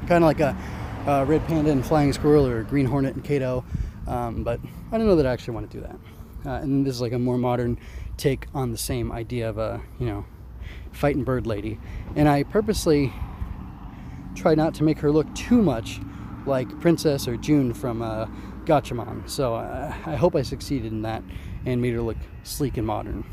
Kind 0.08 0.24
of 0.24 0.28
like 0.28 0.40
a, 0.40 0.56
red 1.26 1.46
panda 1.48 1.72
and 1.72 1.86
flying 1.86 2.14
squirrel 2.14 2.46
or 2.46 2.60
a 2.60 2.64
green 2.64 2.86
hornet 2.86 3.16
and 3.16 3.24
Kato, 3.24 3.64
um, 4.08 4.44
but 4.44 4.60
I 4.92 4.98
don't 4.98 5.08
know 5.08 5.16
that 5.16 5.26
I 5.26 5.32
actually 5.32 5.56
want 5.56 5.72
to 5.72 5.78
do 5.78 5.84
that. 5.84 5.96
Uh, 6.46 6.62
and 6.62 6.86
this 6.86 6.96
is 6.96 7.02
like 7.02 7.14
a 7.14 7.20
more 7.20 7.38
modern 7.38 7.80
take 8.18 8.48
on 8.54 8.72
the 8.72 8.78
same 8.78 9.12
idea 9.12 9.50
of 9.50 9.58
a 9.58 9.82
you 10.00 10.06
know 10.06 10.26
fighting 10.92 11.24
bird 11.24 11.48
lady. 11.48 11.80
And 12.16 12.30
I 12.30 12.44
purposely 12.44 13.14
try 14.36 14.56
not 14.56 14.74
to 14.76 14.84
make 14.84 15.00
her 15.00 15.12
look 15.12 15.34
too 15.36 15.62
much 15.62 16.00
like 16.50 16.80
Princess 16.82 17.28
or 17.28 17.38
June 17.38 17.74
from 17.74 18.02
uh, 18.02 18.26
Gatchaman. 18.66 19.30
So 19.30 19.56
uh, 19.56 19.94
I 20.06 20.16
hope 20.16 20.36
I 20.36 20.42
succeeded 20.42 20.92
in 20.92 21.04
that 21.04 21.24
and 21.66 21.82
made 21.82 21.94
her 21.94 22.02
look 22.02 22.18
sleek 22.44 22.78
and 22.78 22.86
modern. 22.86 23.24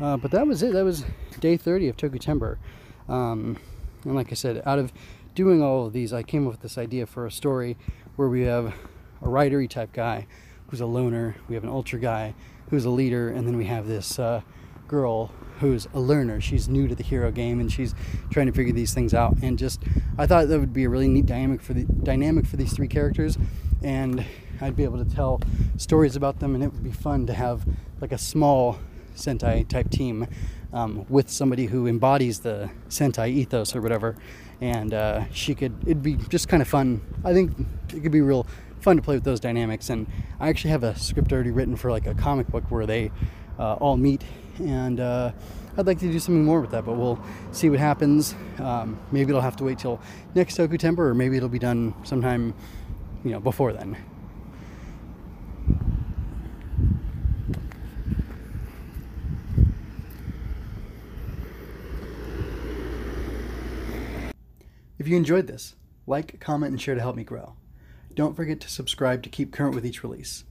Uh, 0.00 0.16
but 0.16 0.30
that 0.30 0.46
was 0.46 0.62
it. 0.62 0.72
That 0.72 0.84
was 0.84 1.04
day 1.40 1.56
30 1.56 1.88
of 1.88 1.96
Tokutember. 1.96 2.58
Um, 3.08 3.56
and 4.04 4.14
like 4.14 4.30
I 4.30 4.34
said, 4.34 4.62
out 4.64 4.78
of 4.78 4.92
doing 5.34 5.62
all 5.62 5.86
of 5.86 5.92
these, 5.92 6.12
I 6.12 6.22
came 6.22 6.46
up 6.46 6.52
with 6.52 6.60
this 6.60 6.78
idea 6.78 7.06
for 7.06 7.26
a 7.26 7.30
story 7.30 7.76
where 8.16 8.28
we 8.28 8.42
have 8.42 8.74
a 9.22 9.26
ridery 9.26 9.68
type 9.68 9.92
guy 9.92 10.26
who's 10.68 10.80
a 10.80 10.86
loner, 10.86 11.36
we 11.48 11.54
have 11.54 11.64
an 11.64 11.70
ultra 11.70 11.98
guy 11.98 12.34
who's 12.70 12.84
a 12.84 12.90
leader, 12.90 13.30
and 13.30 13.46
then 13.46 13.56
we 13.56 13.64
have 13.64 13.86
this 13.86 14.18
uh, 14.18 14.42
girl 14.88 15.30
who's 15.60 15.86
a 15.92 16.00
learner. 16.00 16.40
She's 16.40 16.68
new 16.68 16.88
to 16.88 16.94
the 16.94 17.02
hero 17.02 17.30
game 17.30 17.60
and 17.60 17.70
she's 17.70 17.94
trying 18.30 18.46
to 18.46 18.52
figure 18.52 18.72
these 18.72 18.94
things 18.94 19.12
out. 19.12 19.36
And 19.42 19.58
just 19.58 19.82
I 20.16 20.26
thought 20.26 20.48
that 20.48 20.58
would 20.58 20.72
be 20.72 20.84
a 20.84 20.88
really 20.88 21.08
neat 21.08 21.26
dynamic 21.26 21.60
for 21.60 21.74
the 21.74 21.84
dynamic 21.84 22.46
for 22.46 22.56
these 22.56 22.72
three 22.72 22.88
characters, 22.88 23.38
and 23.82 24.24
I'd 24.60 24.76
be 24.76 24.84
able 24.84 25.04
to 25.04 25.14
tell 25.14 25.40
stories 25.76 26.16
about 26.16 26.40
them, 26.40 26.54
and 26.54 26.64
it 26.64 26.72
would 26.72 26.84
be 26.84 26.92
fun 26.92 27.26
to 27.26 27.34
have 27.34 27.64
like 28.00 28.12
a 28.12 28.18
small 28.18 28.78
Sentai 29.16 29.68
type 29.68 29.90
team 29.90 30.26
um, 30.72 31.04
with 31.08 31.28
somebody 31.28 31.66
who 31.66 31.86
embodies 31.86 32.40
the 32.40 32.70
Sentai 32.88 33.28
ethos 33.28 33.74
or 33.74 33.80
whatever. 33.80 34.16
And 34.60 34.92
uh, 34.94 35.24
she 35.32 35.54
could, 35.54 35.76
it'd 35.82 36.02
be 36.02 36.14
just 36.14 36.48
kind 36.48 36.62
of 36.62 36.68
fun. 36.68 37.00
I 37.24 37.32
think 37.32 37.52
it 37.94 38.00
could 38.00 38.12
be 38.12 38.20
real 38.20 38.46
fun 38.80 38.96
to 38.96 39.02
play 39.02 39.16
with 39.16 39.24
those 39.24 39.40
dynamics. 39.40 39.90
And 39.90 40.06
I 40.40 40.48
actually 40.48 40.70
have 40.70 40.82
a 40.82 40.96
script 40.96 41.32
already 41.32 41.50
written 41.50 41.76
for 41.76 41.90
like 41.90 42.06
a 42.06 42.14
comic 42.14 42.48
book 42.48 42.64
where 42.70 42.86
they 42.86 43.10
uh, 43.58 43.74
all 43.74 43.96
meet 43.96 44.22
and 44.60 45.00
uh, 45.00 45.32
I'd 45.76 45.86
like 45.86 45.98
to 46.00 46.10
do 46.10 46.18
something 46.18 46.44
more 46.44 46.60
with 46.60 46.70
that, 46.72 46.84
but 46.84 46.94
we'll 46.94 47.20
see 47.52 47.70
what 47.70 47.78
happens. 47.78 48.34
Um, 48.58 48.98
maybe 49.12 49.30
it'll 49.30 49.40
have 49.40 49.56
to 49.56 49.64
wait 49.64 49.78
till 49.78 50.00
next 50.34 50.56
Tokutember, 50.56 50.98
or 50.98 51.14
maybe 51.14 51.36
it'll 51.36 51.48
be 51.48 51.58
done 51.58 51.94
sometime, 52.04 52.54
you 53.24 53.30
know, 53.30 53.40
before 53.40 53.72
then. 53.72 53.96
If 64.98 65.06
you 65.06 65.16
enjoyed 65.16 65.46
this, 65.46 65.76
like, 66.08 66.40
comment, 66.40 66.72
and 66.72 66.80
share 66.80 66.96
to 66.96 67.00
help 67.00 67.14
me 67.14 67.22
grow. 67.22 67.54
Don't 68.14 68.34
forget 68.34 68.58
to 68.60 68.68
subscribe 68.68 69.22
to 69.22 69.28
keep 69.28 69.52
current 69.52 69.76
with 69.76 69.86
each 69.86 70.02
release. 70.02 70.44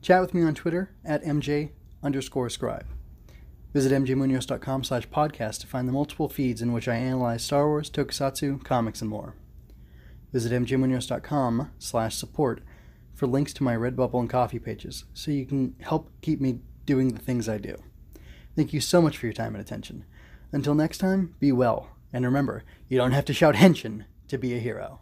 Chat 0.00 0.20
with 0.20 0.34
me 0.34 0.42
on 0.42 0.54
Twitter 0.54 0.90
at 1.04 1.22
MJ 1.22 1.70
underscore 2.02 2.50
scribe. 2.50 2.86
Visit 3.72 3.92
mjmunoz.com 3.92 4.84
slash 4.84 5.08
podcast 5.08 5.60
to 5.60 5.66
find 5.66 5.88
the 5.88 5.92
multiple 5.92 6.28
feeds 6.28 6.60
in 6.60 6.72
which 6.72 6.88
I 6.88 6.96
analyze 6.96 7.42
Star 7.42 7.66
Wars, 7.66 7.90
tokusatsu, 7.90 8.62
comics, 8.64 9.00
and 9.00 9.08
more. 9.08 9.34
Visit 10.32 10.52
mjmunoz.com 10.52 11.70
slash 11.78 12.14
support 12.14 12.60
for 13.14 13.26
links 13.26 13.52
to 13.54 13.62
my 13.62 13.74
Redbubble 13.74 14.20
and 14.20 14.28
Ko-fi 14.28 14.58
pages 14.58 15.04
so 15.14 15.30
you 15.30 15.46
can 15.46 15.74
help 15.80 16.10
keep 16.20 16.40
me 16.40 16.60
doing 16.84 17.08
the 17.14 17.20
things 17.20 17.48
I 17.48 17.58
do. 17.58 17.76
Thank 18.56 18.72
you 18.74 18.80
so 18.80 19.00
much 19.00 19.16
for 19.16 19.26
your 19.26 19.32
time 19.32 19.54
and 19.54 19.64
attention. 19.64 20.04
Until 20.52 20.74
next 20.74 20.98
time, 20.98 21.34
be 21.40 21.52
well, 21.52 21.96
and 22.12 22.26
remember, 22.26 22.64
you 22.88 22.98
don't 22.98 23.12
have 23.12 23.24
to 23.26 23.32
shout 23.32 23.54
henshin 23.54 24.04
to 24.28 24.36
be 24.36 24.54
a 24.54 24.58
hero. 24.58 25.00